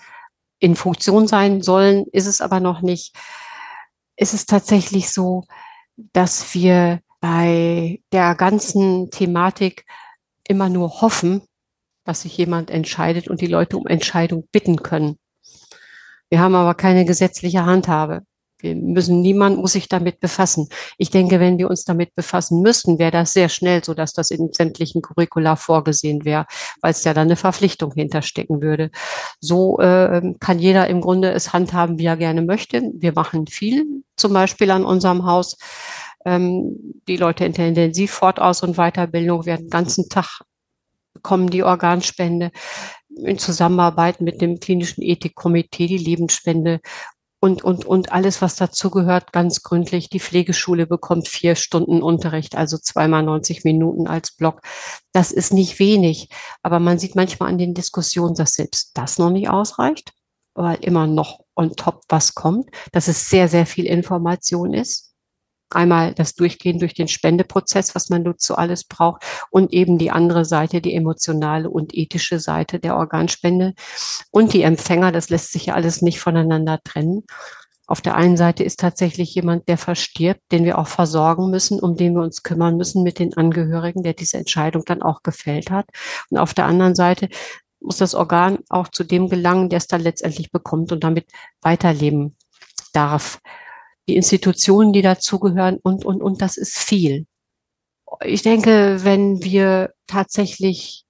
[0.59, 3.15] in Funktion sein sollen, ist es aber noch nicht.
[4.15, 5.45] Ist es tatsächlich so,
[6.13, 9.85] dass wir bei der ganzen Thematik
[10.47, 11.41] immer nur hoffen,
[12.03, 15.17] dass sich jemand entscheidet und die Leute um Entscheidung bitten können.
[16.29, 18.23] Wir haben aber keine gesetzliche Handhabe.
[18.59, 20.67] Wir müssen, niemand muss sich damit befassen.
[20.97, 24.31] Ich denke, wenn wir uns damit befassen müssten, wäre das sehr schnell so, dass das
[24.31, 26.45] in sämtlichen Curricula vorgesehen wäre,
[26.81, 28.91] weil es ja dann eine Verpflichtung hinterstecken würde.
[29.39, 32.81] So äh, kann jeder im Grunde es handhaben, wie er gerne möchte.
[32.93, 33.85] Wir machen viel,
[34.17, 35.57] zum Beispiel an unserem Haus.
[36.25, 36.75] Ähm,
[37.07, 40.41] die Leute in der Intensivfortaus- und Weiterbildung werden den ganzen Tag
[41.13, 42.51] bekommen die Organspende
[43.23, 46.79] in Zusammenarbeit mit dem klinischen Ethikkomitee die Lebensspende
[47.39, 50.09] und, und, und alles, was dazu gehört, ganz gründlich.
[50.09, 54.61] Die Pflegeschule bekommt vier Stunden Unterricht, also zweimal 90 Minuten als Block.
[55.13, 56.29] Das ist nicht wenig,
[56.63, 60.11] aber man sieht manchmal an den Diskussionen, dass selbst das noch nicht ausreicht,
[60.53, 65.08] weil immer noch on top was kommt, dass es sehr, sehr viel Information ist.
[65.69, 70.45] Einmal das Durchgehen durch den Spendeprozess, was man dazu alles braucht, und eben die andere
[70.45, 73.73] Seite, die emotionale und ethische Seite der Organspende
[74.31, 75.11] und die Empfänger.
[75.11, 77.23] Das lässt sich ja alles nicht voneinander trennen.
[77.89, 81.95] Auf der einen Seite ist tatsächlich jemand, der verstirbt, den wir auch versorgen müssen, um
[81.95, 85.87] den wir uns kümmern müssen mit den Angehörigen, der diese Entscheidung dann auch gefällt hat.
[86.29, 87.29] Und auf der anderen Seite
[87.79, 91.25] muss das Organ auch zu dem gelangen, der es dann letztendlich bekommt und damit
[91.61, 92.35] weiterleben
[92.93, 93.39] darf
[94.09, 97.27] die Institutionen, die dazugehören und, und, und das ist viel.
[98.25, 101.05] Ich denke, wenn wir tatsächlich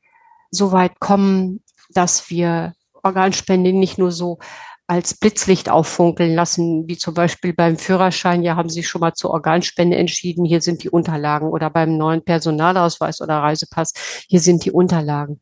[0.51, 4.39] so weit kommen, dass wir Organspende nicht nur so
[4.85, 9.29] als Blitzlicht auffunkeln lassen, wie zum Beispiel beim Führerschein, ja, haben Sie schon mal zur
[9.29, 13.93] Organspende entschieden, hier sind die Unterlagen oder beim neuen Personalausweis oder Reisepass,
[14.27, 15.39] hier sind die Unterlagen.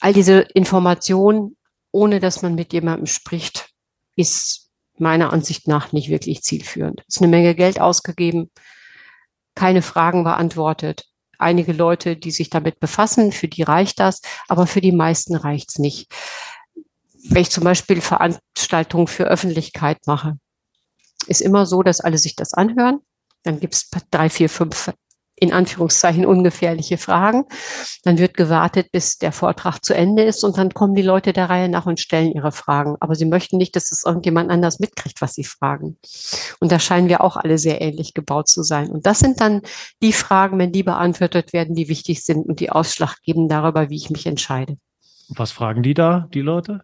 [0.00, 1.56] All diese Informationen,
[1.90, 3.70] ohne dass man mit jemandem spricht,
[4.14, 4.59] ist
[5.00, 7.02] meiner Ansicht nach nicht wirklich zielführend.
[7.08, 8.50] Es ist eine Menge Geld ausgegeben,
[9.54, 11.06] keine Fragen beantwortet.
[11.38, 15.70] Einige Leute, die sich damit befassen, für die reicht das, aber für die meisten reicht
[15.70, 16.12] es nicht.
[17.28, 20.38] Wenn ich zum Beispiel Veranstaltungen für Öffentlichkeit mache,
[21.26, 23.00] ist immer so, dass alle sich das anhören.
[23.42, 24.92] Dann gibt es drei, vier, fünf
[25.40, 27.44] in Anführungszeichen ungefährliche Fragen.
[28.04, 31.48] Dann wird gewartet, bis der Vortrag zu Ende ist und dann kommen die Leute der
[31.50, 32.96] Reihe nach und stellen ihre Fragen.
[33.00, 35.96] Aber sie möchten nicht, dass es irgendjemand anders mitkriegt, was sie fragen.
[36.60, 38.90] Und da scheinen wir auch alle sehr ähnlich gebaut zu sein.
[38.90, 39.62] Und das sind dann
[40.02, 43.96] die Fragen, wenn die beantwortet werden, die wichtig sind und die Ausschlag geben darüber, wie
[43.96, 44.76] ich mich entscheide.
[45.28, 46.82] Was fragen die da, die Leute?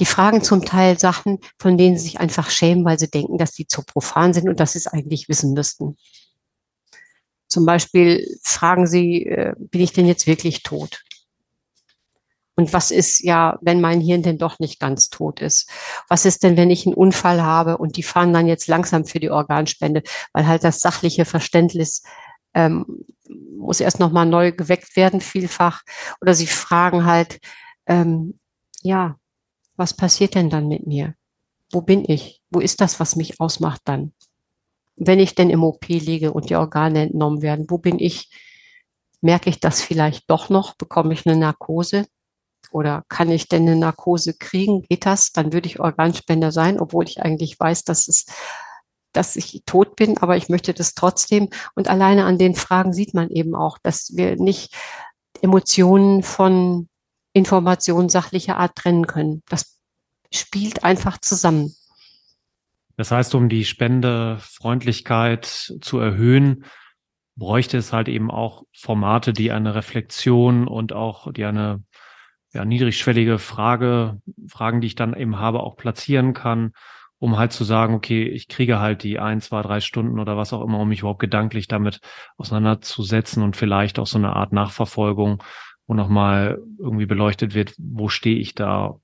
[0.00, 3.52] Die fragen zum Teil Sachen, von denen sie sich einfach schämen, weil sie denken, dass
[3.52, 5.96] die zu profan sind und dass sie es eigentlich wissen müssten.
[7.48, 11.02] Zum Beispiel fragen sie, äh, bin ich denn jetzt wirklich tot?
[12.58, 15.70] Und was ist ja, wenn mein Hirn denn doch nicht ganz tot ist?
[16.08, 19.20] Was ist denn, wenn ich einen Unfall habe und die fahren dann jetzt langsam für
[19.20, 22.02] die Organspende, weil halt das sachliche Verständnis
[22.54, 23.04] ähm,
[23.56, 25.82] muss erst nochmal neu geweckt werden, vielfach.
[26.20, 27.38] Oder sie fragen halt,
[27.86, 28.40] ähm,
[28.82, 29.16] ja,
[29.76, 31.14] was passiert denn dann mit mir?
[31.70, 32.40] Wo bin ich?
[32.50, 34.12] Wo ist das, was mich ausmacht dann?
[34.98, 38.30] Wenn ich denn im OP liege und die Organe entnommen werden, wo bin ich?
[39.20, 40.76] Merke ich das vielleicht doch noch?
[40.76, 42.06] Bekomme ich eine Narkose?
[42.70, 44.82] Oder kann ich denn eine Narkose kriegen?
[44.82, 45.32] Geht das?
[45.32, 48.26] Dann würde ich Organspender sein, obwohl ich eigentlich weiß, dass es
[49.12, 51.48] dass ich tot bin, aber ich möchte das trotzdem.
[51.74, 54.76] Und alleine an den Fragen sieht man eben auch, dass wir nicht
[55.40, 56.88] Emotionen von
[57.32, 59.42] Informationen sachlicher Art trennen können.
[59.48, 59.78] Das
[60.32, 61.74] spielt einfach zusammen.
[62.98, 65.46] Das heißt, um die Spendefreundlichkeit
[65.80, 66.64] zu erhöhen,
[67.36, 71.84] bräuchte es halt eben auch Formate, die eine Reflexion und auch die eine
[72.52, 76.72] ja, niedrigschwellige Frage, Fragen, die ich dann eben habe, auch platzieren kann,
[77.20, 80.52] um halt zu sagen, okay, ich kriege halt die ein, zwei, drei Stunden oder was
[80.52, 82.00] auch immer, um mich überhaupt gedanklich damit
[82.36, 85.40] auseinanderzusetzen und vielleicht auch so eine Art Nachverfolgung,
[85.86, 88.96] wo nochmal irgendwie beleuchtet wird, wo stehe ich da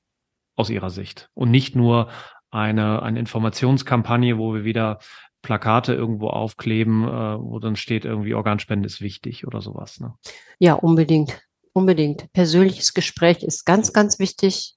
[0.57, 1.31] aus ihrer Sicht.
[1.33, 2.09] Und nicht nur
[2.55, 5.01] eine, eine Informationskampagne, wo wir wieder
[5.43, 10.01] Plakate irgendwo aufkleben, äh, wo dann steht irgendwie Organspende ist wichtig oder sowas.
[10.01, 10.14] Ne?
[10.59, 11.43] Ja, unbedingt.
[11.73, 12.33] Unbedingt.
[12.33, 14.77] Persönliches Gespräch ist ganz, ganz wichtig.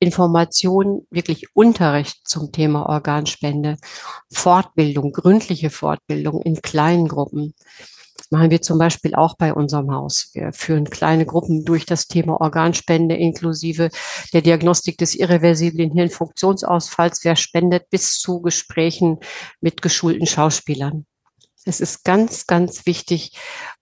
[0.00, 3.76] Information, wirklich Unterricht zum Thema Organspende,
[4.30, 7.54] Fortbildung, gründliche Fortbildung in kleinen Gruppen
[8.30, 10.30] machen wir zum Beispiel auch bei unserem Haus.
[10.34, 13.90] Wir führen kleine Gruppen durch das Thema Organspende inklusive
[14.32, 17.20] der Diagnostik des irreversiblen Hirnfunktionsausfalls.
[17.24, 19.18] Wer spendet bis zu Gesprächen
[19.60, 21.06] mit geschulten Schauspielern.
[21.64, 23.32] Es ist ganz, ganz wichtig,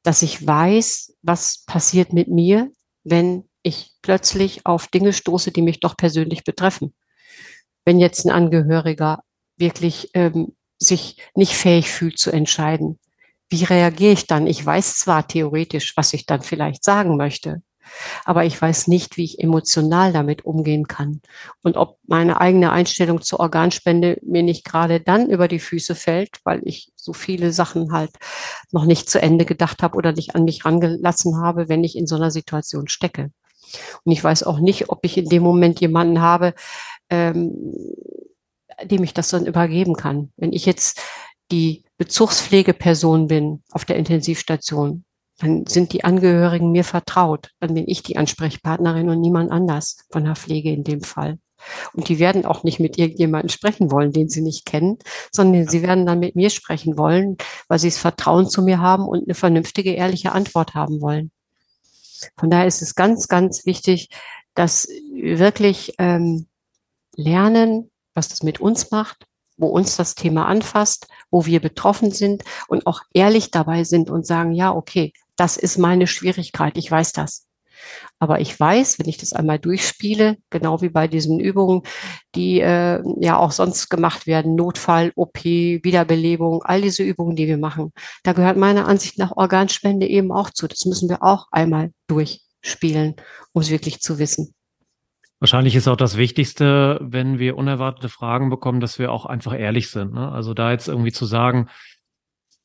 [0.03, 2.71] dass ich weiß, was passiert mit mir,
[3.05, 6.95] wenn ich plötzlich auf Dinge stoße, die mich doch persönlich betreffen.
[7.85, 9.23] Wenn jetzt ein Angehöriger
[9.57, 12.99] wirklich ähm, sich nicht fähig fühlt zu entscheiden,
[13.49, 14.47] wie reagiere ich dann?
[14.47, 17.63] Ich weiß zwar theoretisch, was ich dann vielleicht sagen möchte,
[18.25, 21.21] aber ich weiß nicht, wie ich emotional damit umgehen kann
[21.63, 26.41] und ob meine eigene Einstellung zur Organspende mir nicht gerade dann über die Füße fällt,
[26.45, 28.11] weil ich so viele Sachen halt
[28.73, 32.07] noch nicht zu Ende gedacht habe oder nicht an mich rangelassen habe, wenn ich in
[32.07, 33.31] so einer Situation stecke.
[34.05, 36.55] Und ich weiß auch nicht, ob ich in dem Moment jemanden habe,
[37.11, 37.55] ähm,
[38.85, 40.33] dem ich das dann übergeben kann.
[40.37, 41.01] Wenn ich jetzt
[41.51, 45.05] die Bezugspflegeperson bin auf der Intensivstation,
[45.39, 47.51] dann sind die Angehörigen mir vertraut.
[47.61, 51.39] Dann bin ich die Ansprechpartnerin und niemand anders von der Pflege in dem Fall.
[51.93, 54.99] Und die werden auch nicht mit irgendjemandem sprechen wollen, den sie nicht kennen,
[55.33, 57.37] sondern sie werden dann mit mir sprechen wollen,
[57.69, 61.31] weil sie das Vertrauen zu mir haben und eine vernünftige, ehrliche Antwort haben wollen.
[62.39, 64.09] Von daher ist es ganz, ganz wichtig,
[64.55, 66.47] dass wir wirklich ähm,
[67.15, 69.27] lernen, was das mit uns macht,
[69.57, 74.27] wo uns das Thema anfasst, wo wir betroffen sind und auch ehrlich dabei sind und
[74.27, 77.47] sagen, ja, okay, das ist meine Schwierigkeit, ich weiß das.
[78.19, 81.83] Aber ich weiß, wenn ich das einmal durchspiele, genau wie bei diesen Übungen,
[82.35, 87.59] die äh, ja auch sonst gemacht werden, Notfall, OP, Wiederbelebung, all diese Übungen, die wir
[87.59, 87.93] machen,
[88.23, 90.67] da gehört meiner Ansicht nach Organspende eben auch zu.
[90.67, 93.17] Das müssen wir auch einmal durchspielen,
[93.53, 94.56] um es wirklich zu wissen.
[95.39, 99.91] Wahrscheinlich ist auch das Wichtigste, wenn wir unerwartete Fragen bekommen, dass wir auch einfach ehrlich
[99.91, 100.15] sind.
[100.15, 100.33] Ne?
[100.33, 101.69] Also da jetzt irgendwie zu sagen,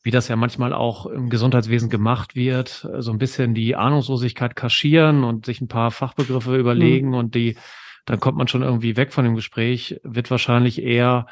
[0.04, 5.24] wie das ja manchmal auch im Gesundheitswesen gemacht wird, so ein bisschen die Ahnungslosigkeit kaschieren
[5.24, 7.16] und sich ein paar Fachbegriffe überlegen mhm.
[7.16, 7.58] und die,
[8.06, 11.28] dann kommt man schon irgendwie weg von dem Gespräch, wird wahrscheinlich eher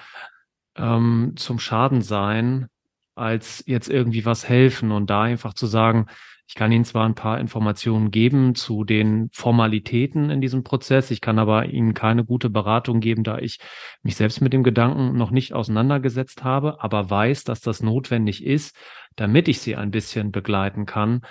[0.75, 2.67] ähm, zum Schaden sein,
[3.15, 6.07] als jetzt irgendwie was helfen und da einfach zu sagen,
[6.49, 11.21] ich kann Ihnen zwar ein paar Informationen geben zu den Formalitäten in diesem Prozess, ich
[11.21, 13.59] kann aber Ihnen keine gute Beratung geben, da ich
[14.01, 18.75] mich selbst mit dem Gedanken noch nicht auseinandergesetzt habe, aber weiß, dass das notwendig ist,
[19.15, 21.21] damit ich Sie ein bisschen begleiten kann.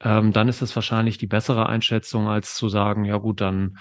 [0.00, 3.76] Ähm, dann ist es wahrscheinlich die bessere Einschätzung, als zu sagen, ja gut, dann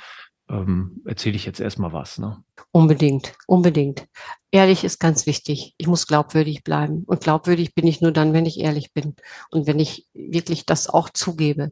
[0.52, 2.18] ähm, erzähle ich jetzt erstmal was.
[2.18, 2.44] Ne?
[2.72, 4.06] Unbedingt, unbedingt.
[4.52, 5.74] Ehrlich ist ganz wichtig.
[5.78, 7.04] Ich muss glaubwürdig bleiben.
[7.06, 9.16] Und glaubwürdig bin ich nur dann, wenn ich ehrlich bin
[9.50, 11.72] und wenn ich wirklich das auch zugebe.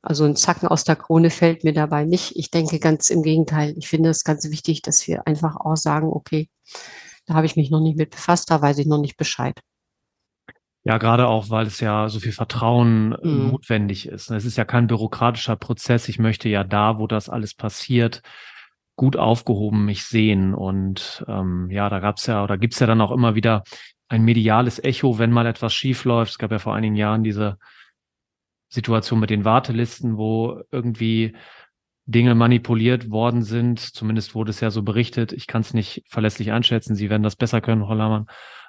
[0.00, 2.36] Also ein Zacken aus der Krone fällt mir dabei nicht.
[2.36, 3.74] Ich denke ganz im Gegenteil.
[3.76, 6.48] Ich finde es ganz wichtig, dass wir einfach auch sagen, okay,
[7.26, 9.58] da habe ich mich noch nicht mit befasst, da weiß ich noch nicht Bescheid.
[10.86, 13.48] Ja, gerade auch, weil es ja so viel Vertrauen mhm.
[13.50, 14.30] notwendig ist.
[14.30, 16.08] Es ist ja kein bürokratischer Prozess.
[16.10, 18.20] Ich möchte ja da, wo das alles passiert,
[18.94, 20.54] gut aufgehoben mich sehen.
[20.54, 23.62] Und ähm, ja, da gab's ja oder gibt's ja dann auch immer wieder
[24.08, 26.32] ein mediales Echo, wenn mal etwas schief läuft.
[26.32, 27.56] Es gab ja vor einigen Jahren diese
[28.68, 31.34] Situation mit den Wartelisten, wo irgendwie
[32.06, 33.80] Dinge manipuliert worden sind.
[33.80, 35.32] Zumindest wurde es ja so berichtet.
[35.32, 36.94] Ich kann es nicht verlässlich einschätzen.
[36.94, 38.26] Sie werden das besser können, Frau Lahmann.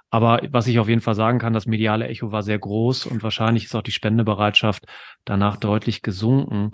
[0.10, 3.24] Aber was ich auf jeden Fall sagen kann, das mediale Echo war sehr groß und
[3.24, 4.86] wahrscheinlich ist auch die Spendebereitschaft
[5.26, 6.72] danach deutlich gesunken,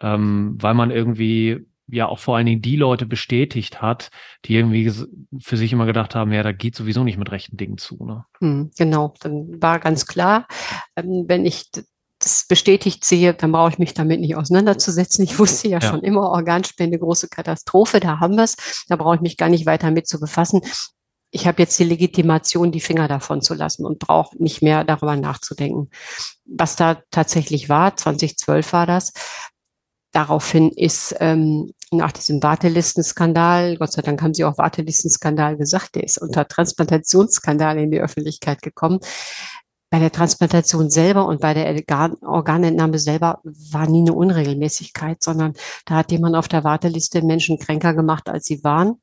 [0.00, 4.10] ähm, weil man irgendwie ja auch vor allen Dingen die Leute bestätigt hat,
[4.44, 4.90] die irgendwie
[5.38, 8.04] für sich immer gedacht haben, ja, da geht sowieso nicht mit rechten Dingen zu.
[8.04, 8.24] Ne?
[8.40, 10.46] Hm, genau, dann war ganz klar,
[10.96, 11.70] ähm, wenn ich
[12.20, 15.24] das bestätigt sehe, dann brauche ich mich damit nicht auseinanderzusetzen.
[15.24, 15.88] Ich wusste ja, ja.
[15.88, 18.84] schon immer, Organspende, große Katastrophe, da haben wir es.
[18.88, 20.62] Da brauche ich mich gar nicht weiter mit zu befassen
[21.34, 25.16] ich habe jetzt die Legitimation, die Finger davon zu lassen und brauche nicht mehr darüber
[25.16, 25.90] nachzudenken.
[26.44, 29.12] Was da tatsächlich war, 2012 war das,
[30.12, 36.04] daraufhin ist ähm, nach diesem Wartelistenskandal, Gott sei Dank haben sie auch Wartelistenskandal gesagt, der
[36.04, 39.00] ist unter Transplantationsskandal in die Öffentlichkeit gekommen.
[39.90, 45.54] Bei der Transplantation selber und bei der Organ Organentnahme selber war nie eine Unregelmäßigkeit, sondern
[45.84, 49.00] da hat jemand auf der Warteliste Menschen kränker gemacht, als sie waren.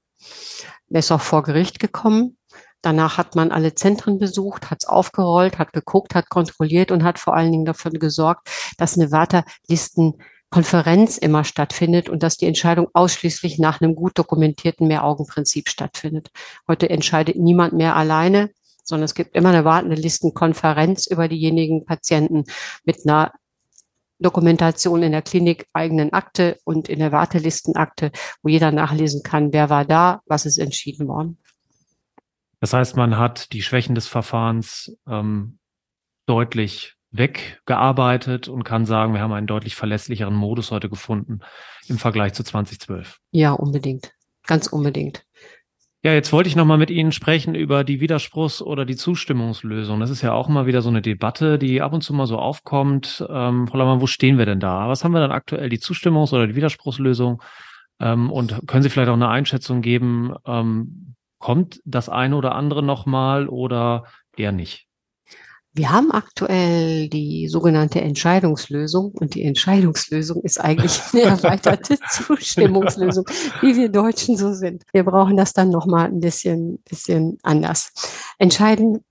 [0.91, 2.37] Er ist auch vor Gericht gekommen.
[2.81, 7.19] Danach hat man alle Zentren besucht, hat es aufgerollt, hat geguckt, hat kontrolliert und hat
[7.19, 13.59] vor allen Dingen dafür gesorgt, dass eine Warterlistenkonferenz immer stattfindet und dass die Entscheidung ausschließlich
[13.59, 16.31] nach einem gut dokumentierten Mehraugenprinzip stattfindet.
[16.67, 18.49] Heute entscheidet niemand mehr alleine,
[18.83, 22.45] sondern es gibt immer eine wartende Listenkonferenz über diejenigen Patienten
[22.83, 23.31] mit einer
[24.21, 29.69] Dokumentation in der Klinik eigenen Akte und in der Wartelistenakte, wo jeder nachlesen kann, wer
[29.69, 31.37] war da, was ist entschieden worden.
[32.59, 35.57] Das heißt, man hat die Schwächen des Verfahrens ähm,
[36.27, 41.41] deutlich weggearbeitet und kann sagen, wir haben einen deutlich verlässlicheren Modus heute gefunden
[41.87, 43.17] im Vergleich zu 2012.
[43.31, 44.13] Ja, unbedingt.
[44.47, 45.25] Ganz unbedingt.
[46.03, 49.99] Ja, jetzt wollte ich nochmal mit Ihnen sprechen über die Widerspruchs- oder die Zustimmungslösung.
[49.99, 52.39] Das ist ja auch immer wieder so eine Debatte, die ab und zu mal so
[52.39, 53.23] aufkommt.
[53.29, 54.89] Ähm, Frau Laumann, wo stehen wir denn da?
[54.89, 57.43] Was haben wir dann aktuell, die Zustimmungs- oder die Widerspruchslösung?
[57.99, 62.81] Ähm, und können Sie vielleicht auch eine Einschätzung geben, ähm, kommt das eine oder andere
[62.81, 64.87] nochmal oder eher nicht?
[65.73, 73.25] Wir haben aktuell die sogenannte Entscheidungslösung und die Entscheidungslösung ist eigentlich eine erweiterte Zustimmungslösung,
[73.61, 74.83] wie wir Deutschen so sind.
[74.91, 77.93] Wir brauchen das dann nochmal ein bisschen, bisschen anders.
[78.37, 79.05] Entscheiden,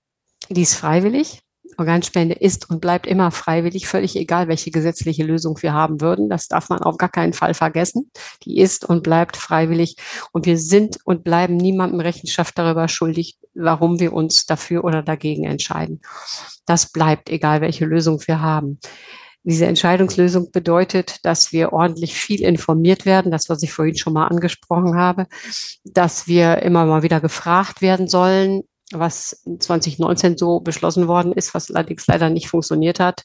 [0.50, 1.42] die ist freiwillig.
[1.80, 6.28] Organspende ist und bleibt immer freiwillig, völlig egal, welche gesetzliche Lösung wir haben würden.
[6.28, 8.10] Das darf man auf gar keinen Fall vergessen.
[8.44, 9.96] Die ist und bleibt freiwillig.
[10.32, 15.44] Und wir sind und bleiben niemandem Rechenschaft darüber schuldig, warum wir uns dafür oder dagegen
[15.44, 16.00] entscheiden.
[16.66, 18.78] Das bleibt, egal welche Lösung wir haben.
[19.42, 24.26] Diese Entscheidungslösung bedeutet, dass wir ordentlich viel informiert werden, das, was ich vorhin schon mal
[24.26, 25.26] angesprochen habe,
[25.84, 31.70] dass wir immer mal wieder gefragt werden sollen, was 2019 so beschlossen worden ist, was
[31.70, 33.24] allerdings leider nicht funktioniert hat.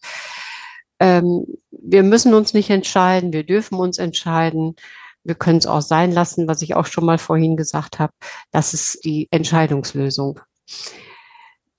[1.00, 4.76] Ähm, wir müssen uns nicht entscheiden, wir dürfen uns entscheiden.
[5.24, 8.14] Wir können es auch sein lassen, was ich auch schon mal vorhin gesagt habe.
[8.52, 10.40] Das ist die Entscheidungslösung.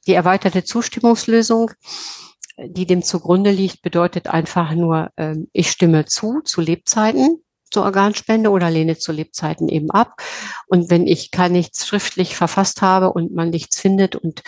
[0.07, 1.71] Die erweiterte Zustimmungslösung,
[2.59, 7.41] die dem zugrunde liegt, bedeutet einfach nur, ähm, ich stimme zu zu Lebzeiten
[7.77, 10.23] zur Organspende oder lehne zu Lebzeiten eben ab.
[10.67, 14.43] Und wenn ich gar nichts schriftlich verfasst habe und man nichts findet und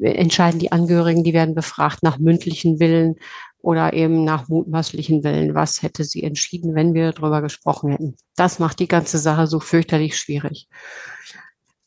[0.00, 3.14] entscheiden die Angehörigen, die werden befragt nach mündlichen Willen
[3.58, 8.16] oder eben nach mutmaßlichen Willen, was hätte sie entschieden, wenn wir darüber gesprochen hätten.
[8.34, 10.66] Das macht die ganze Sache so fürchterlich schwierig.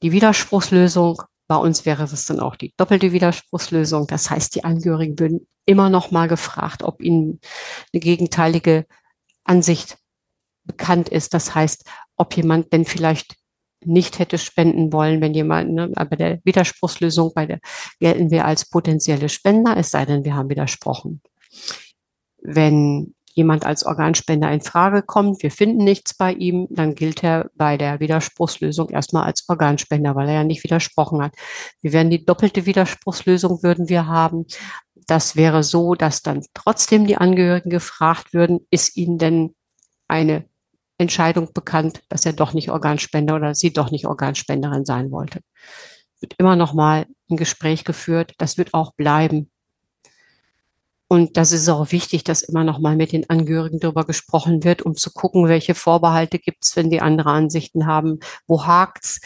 [0.01, 4.07] Die Widerspruchslösung, bei uns wäre es dann auch die doppelte Widerspruchslösung.
[4.07, 7.41] Das heißt, die Angehörigen würden immer noch mal gefragt, ob ihnen
[7.91, 8.85] eine gegenteilige
[9.43, 9.97] Ansicht
[10.65, 11.33] bekannt ist.
[11.33, 11.85] Das heißt,
[12.17, 13.35] ob jemand denn vielleicht
[13.85, 17.59] nicht hätte spenden wollen, wenn jemand, ne, bei der Widerspruchslösung, bei der
[17.99, 21.21] gelten wir als potenzielle Spender, es sei denn, wir haben widersprochen.
[22.41, 27.51] Wenn jemand als Organspender in Frage kommt, wir finden nichts bei ihm, dann gilt er
[27.55, 31.33] bei der Widerspruchslösung erstmal als Organspender, weil er ja nicht widersprochen hat.
[31.81, 34.45] Wir werden die doppelte Widerspruchslösung würden wir haben.
[35.05, 39.53] Das wäre so, dass dann trotzdem die Angehörigen gefragt würden, ist ihnen denn
[40.07, 40.45] eine
[40.97, 45.41] Entscheidung bekannt, dass er doch nicht Organspender oder sie doch nicht Organspenderin sein wollte.
[46.19, 48.33] Wird immer noch mal ein Gespräch geführt.
[48.37, 49.49] Das wird auch bleiben.
[51.07, 54.81] Und das ist auch wichtig, dass immer noch mal mit den Angehörigen darüber gesprochen wird,
[54.81, 58.19] um zu gucken, welche Vorbehalte gibt es, wenn die andere Ansichten haben.
[58.47, 59.21] Wo hakt's?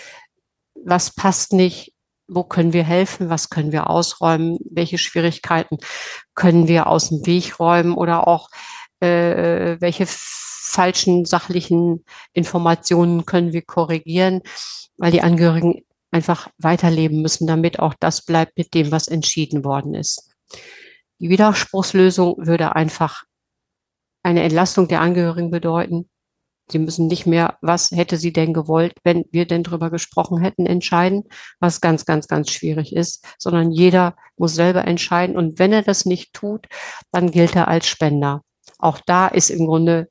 [0.76, 1.93] Was passt nicht?
[2.28, 3.30] Wo können wir helfen?
[3.30, 4.59] Was können wir ausräumen?
[4.70, 5.78] Welche Schwierigkeiten
[6.36, 7.93] können wir aus dem Weg räumen?
[7.93, 8.49] Oder auch
[8.99, 10.05] äh, welche
[10.70, 14.41] falschen sachlichen Informationen können wir korrigieren,
[14.97, 19.95] weil die Angehörigen einfach weiterleben müssen, damit auch das bleibt mit dem, was entschieden worden
[19.95, 20.32] ist.
[21.20, 23.24] Die Widerspruchslösung würde einfach
[24.24, 26.09] eine Entlastung der Angehörigen bedeuten.
[26.72, 30.67] Sie müssen nicht mehr, was hätte sie denn gewollt, wenn wir denn drüber gesprochen hätten,
[30.67, 31.24] entscheiden,
[31.59, 35.36] was ganz, ganz, ganz schwierig ist, sondern jeder muss selber entscheiden.
[35.36, 36.67] Und wenn er das nicht tut,
[37.11, 38.43] dann gilt er als Spender.
[38.78, 40.09] Auch da ist im Grunde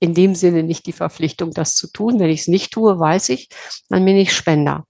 [0.00, 2.18] in dem Sinne nicht die Verpflichtung, das zu tun.
[2.18, 3.48] Wenn ich es nicht tue, weiß ich,
[3.88, 4.84] dann bin ich Spender.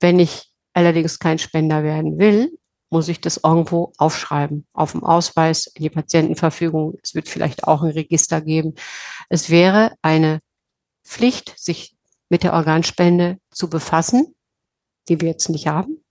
[0.00, 2.52] Wenn ich allerdings kein Spender werden will,
[2.90, 6.98] muss ich das irgendwo aufschreiben, auf dem Ausweis, in die Patientenverfügung.
[7.02, 8.74] Es wird vielleicht auch ein Register geben.
[9.28, 10.40] Es wäre eine
[11.04, 11.96] Pflicht, sich
[12.28, 14.34] mit der Organspende zu befassen,
[15.08, 16.04] die wir jetzt nicht haben.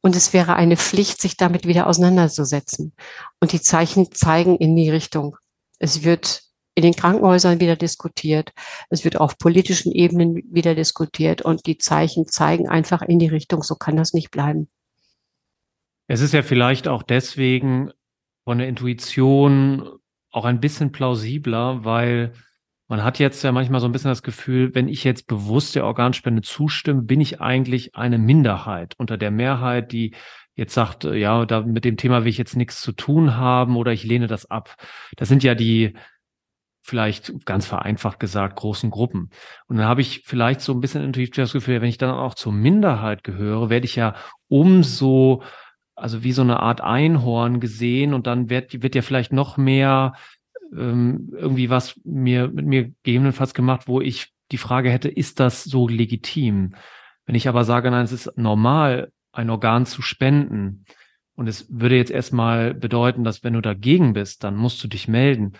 [0.00, 2.94] Und es wäre eine Pflicht, sich damit wieder auseinanderzusetzen.
[3.40, 5.36] Und die Zeichen zeigen in die Richtung.
[5.78, 6.42] Es wird
[6.76, 8.52] in den Krankenhäusern wieder diskutiert.
[8.90, 13.62] Es wird auf politischen Ebenen wieder diskutiert und die Zeichen zeigen einfach in die Richtung,
[13.62, 14.68] so kann das nicht bleiben.
[16.06, 17.90] Es ist ja vielleicht auch deswegen
[18.44, 19.88] von der Intuition
[20.30, 22.34] auch ein bisschen plausibler, weil
[22.88, 25.86] man hat jetzt ja manchmal so ein bisschen das Gefühl, wenn ich jetzt bewusst der
[25.86, 30.14] Organspende zustimme, bin ich eigentlich eine Minderheit unter der Mehrheit, die
[30.54, 33.92] jetzt sagt, ja, da mit dem Thema will ich jetzt nichts zu tun haben oder
[33.92, 34.76] ich lehne das ab.
[35.16, 35.94] Das sind ja die
[36.86, 39.30] vielleicht ganz vereinfacht gesagt großen Gruppen.
[39.66, 42.34] Und dann habe ich vielleicht so ein bisschen intuitiv das Gefühl, wenn ich dann auch
[42.34, 44.14] zur Minderheit gehöre, werde ich ja
[44.46, 45.42] umso,
[45.96, 50.14] also wie so eine Art Einhorn gesehen und dann wird, wird ja vielleicht noch mehr
[50.72, 55.64] ähm, irgendwie was mir mit mir gegebenenfalls gemacht, wo ich die Frage hätte, ist das
[55.64, 56.76] so legitim?
[57.24, 60.84] Wenn ich aber sage, nein, es ist normal, ein Organ zu spenden,
[61.36, 65.06] und es würde jetzt erstmal bedeuten, dass wenn du dagegen bist, dann musst du dich
[65.06, 65.52] melden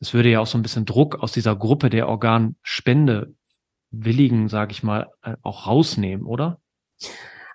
[0.00, 3.34] es würde ja auch so ein bisschen Druck aus dieser Gruppe der Organspende
[3.90, 6.60] willigen, sage ich mal, äh, auch rausnehmen, oder?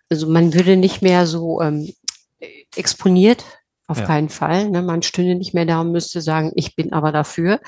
[0.10, 1.94] Also man würde nicht mehr so ähm,
[2.76, 3.44] exponiert,
[3.88, 4.06] auf ja.
[4.06, 4.70] keinen Fall.
[4.70, 4.82] Ne?
[4.82, 7.60] Man stünde nicht mehr da und müsste sagen, ich bin aber dafür.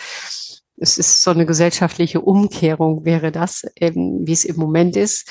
[0.78, 5.30] Es ist so eine gesellschaftliche Umkehrung, wäre das, ähm, wie es im Moment ist.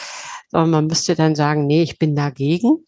[0.50, 2.84] Sondern man müsste dann sagen, nee, ich bin dagegen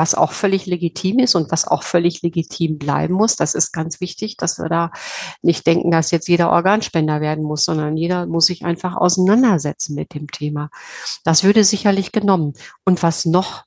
[0.00, 3.36] was auch völlig legitim ist und was auch völlig legitim bleiben muss.
[3.36, 4.92] Das ist ganz wichtig, dass wir da
[5.42, 10.14] nicht denken, dass jetzt jeder Organspender werden muss, sondern jeder muss sich einfach auseinandersetzen mit
[10.14, 10.70] dem Thema.
[11.22, 12.54] Das würde sicherlich genommen.
[12.86, 13.64] Und was noch,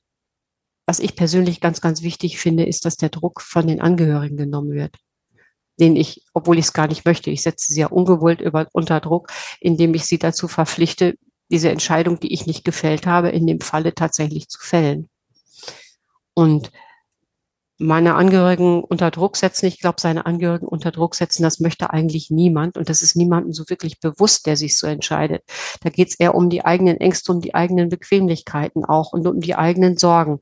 [0.86, 4.72] was ich persönlich ganz, ganz wichtig finde, ist, dass der Druck von den Angehörigen genommen
[4.72, 4.96] wird
[5.80, 9.00] den ich, obwohl ich es gar nicht möchte, ich setze sie ja ungewollt über, unter
[9.00, 11.14] Druck, indem ich sie dazu verpflichte,
[11.50, 15.08] diese Entscheidung, die ich nicht gefällt habe, in dem Falle tatsächlich zu fällen.
[16.34, 16.70] Und
[17.78, 22.30] meine Angehörigen unter Druck setzen, ich glaube, seine Angehörigen unter Druck setzen, das möchte eigentlich
[22.30, 22.76] niemand.
[22.76, 25.42] Und das ist niemandem so wirklich bewusst, der sich so entscheidet.
[25.80, 29.40] Da geht es eher um die eigenen Ängste, um die eigenen Bequemlichkeiten auch und um
[29.40, 30.38] die eigenen Sorgen.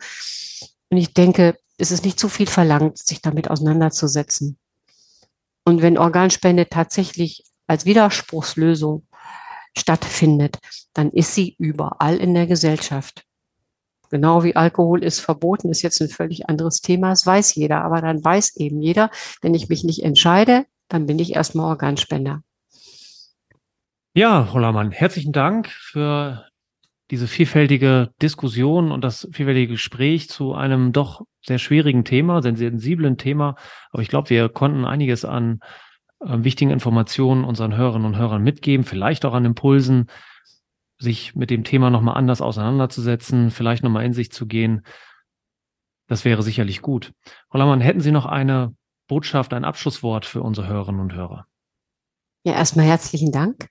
[0.91, 4.59] Und ich denke, es ist nicht zu viel verlangt, sich damit auseinanderzusetzen.
[5.65, 9.07] Und wenn Organspende tatsächlich als Widerspruchslösung
[9.77, 10.59] stattfindet,
[10.93, 13.25] dann ist sie überall in der Gesellschaft.
[14.13, 17.09] Genau wie Alkohol ist verboten, ist jetzt ein völlig anderes Thema.
[17.09, 17.83] Das weiß jeder.
[17.83, 19.11] Aber dann weiß eben jeder,
[19.41, 22.43] wenn ich mich nicht entscheide, dann bin ich erstmal Organspender.
[24.15, 26.45] Ja, Hollermann, herzlichen Dank für
[27.11, 33.17] diese vielfältige Diskussion und das vielfältige Gespräch zu einem doch sehr schwierigen Thema, sehr sensiblen
[33.17, 33.57] Thema.
[33.93, 35.61] Aber ich glaube, wir konnten einiges an
[36.21, 40.09] äh, wichtigen Informationen unseren Hörerinnen und Hörern mitgeben, vielleicht auch an Impulsen,
[41.03, 44.87] sich mit dem Thema nochmal anders auseinanderzusetzen, vielleicht nochmal in sich zu gehen.
[46.09, 47.13] Das wäre sicherlich gut.
[47.51, 48.75] Frau Lammann, hätten Sie noch eine
[49.09, 51.47] Botschaft, ein Abschlusswort für unsere Hörerinnen und Hörer?
[52.45, 53.69] Ja, erstmal herzlichen Dank.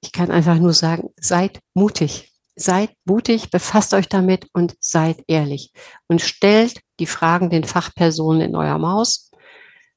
[0.00, 2.32] Ich kann einfach nur sagen, seid mutig.
[2.54, 5.72] Seid mutig, befasst euch damit und seid ehrlich.
[6.06, 9.31] Und stellt die Fragen den Fachpersonen in eurem Haus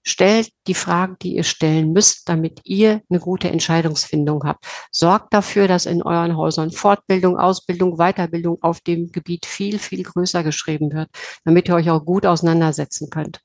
[0.08, 4.66] Stellt die Fragen, die ihr stellen müsst, damit ihr eine gute Entscheidungsfindung habt.
[4.92, 10.44] Sorgt dafür, dass in euren Häusern Fortbildung, Ausbildung, Weiterbildung auf dem Gebiet viel, viel größer
[10.44, 11.10] geschrieben wird,
[11.44, 13.42] damit ihr euch auch gut auseinandersetzen könnt.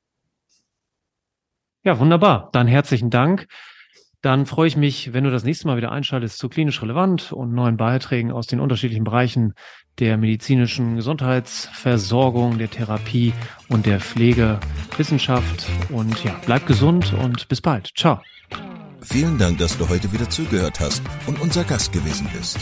[1.82, 2.50] Ja, wunderbar.
[2.52, 3.46] Dann herzlichen Dank.
[4.22, 7.52] Dann freue ich mich, wenn du das nächste Mal wieder einschaltest zu klinisch relevant und
[7.52, 9.54] neuen Beiträgen aus den unterschiedlichen Bereichen
[9.98, 13.32] der medizinischen Gesundheitsversorgung, der Therapie
[13.68, 15.66] und der Pflegewissenschaft.
[15.90, 17.90] Und ja, bleib gesund und bis bald.
[17.96, 18.20] Ciao.
[19.02, 22.58] Vielen Dank, dass du heute wieder zugehört hast und unser Gast gewesen bist.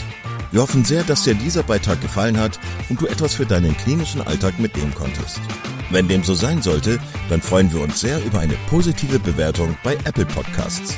[0.51, 4.21] Wir hoffen sehr, dass dir dieser Beitrag gefallen hat und du etwas für deinen klinischen
[4.21, 5.39] Alltag mitnehmen konntest.
[5.91, 6.99] Wenn dem so sein sollte,
[7.29, 10.97] dann freuen wir uns sehr über eine positive Bewertung bei Apple Podcasts.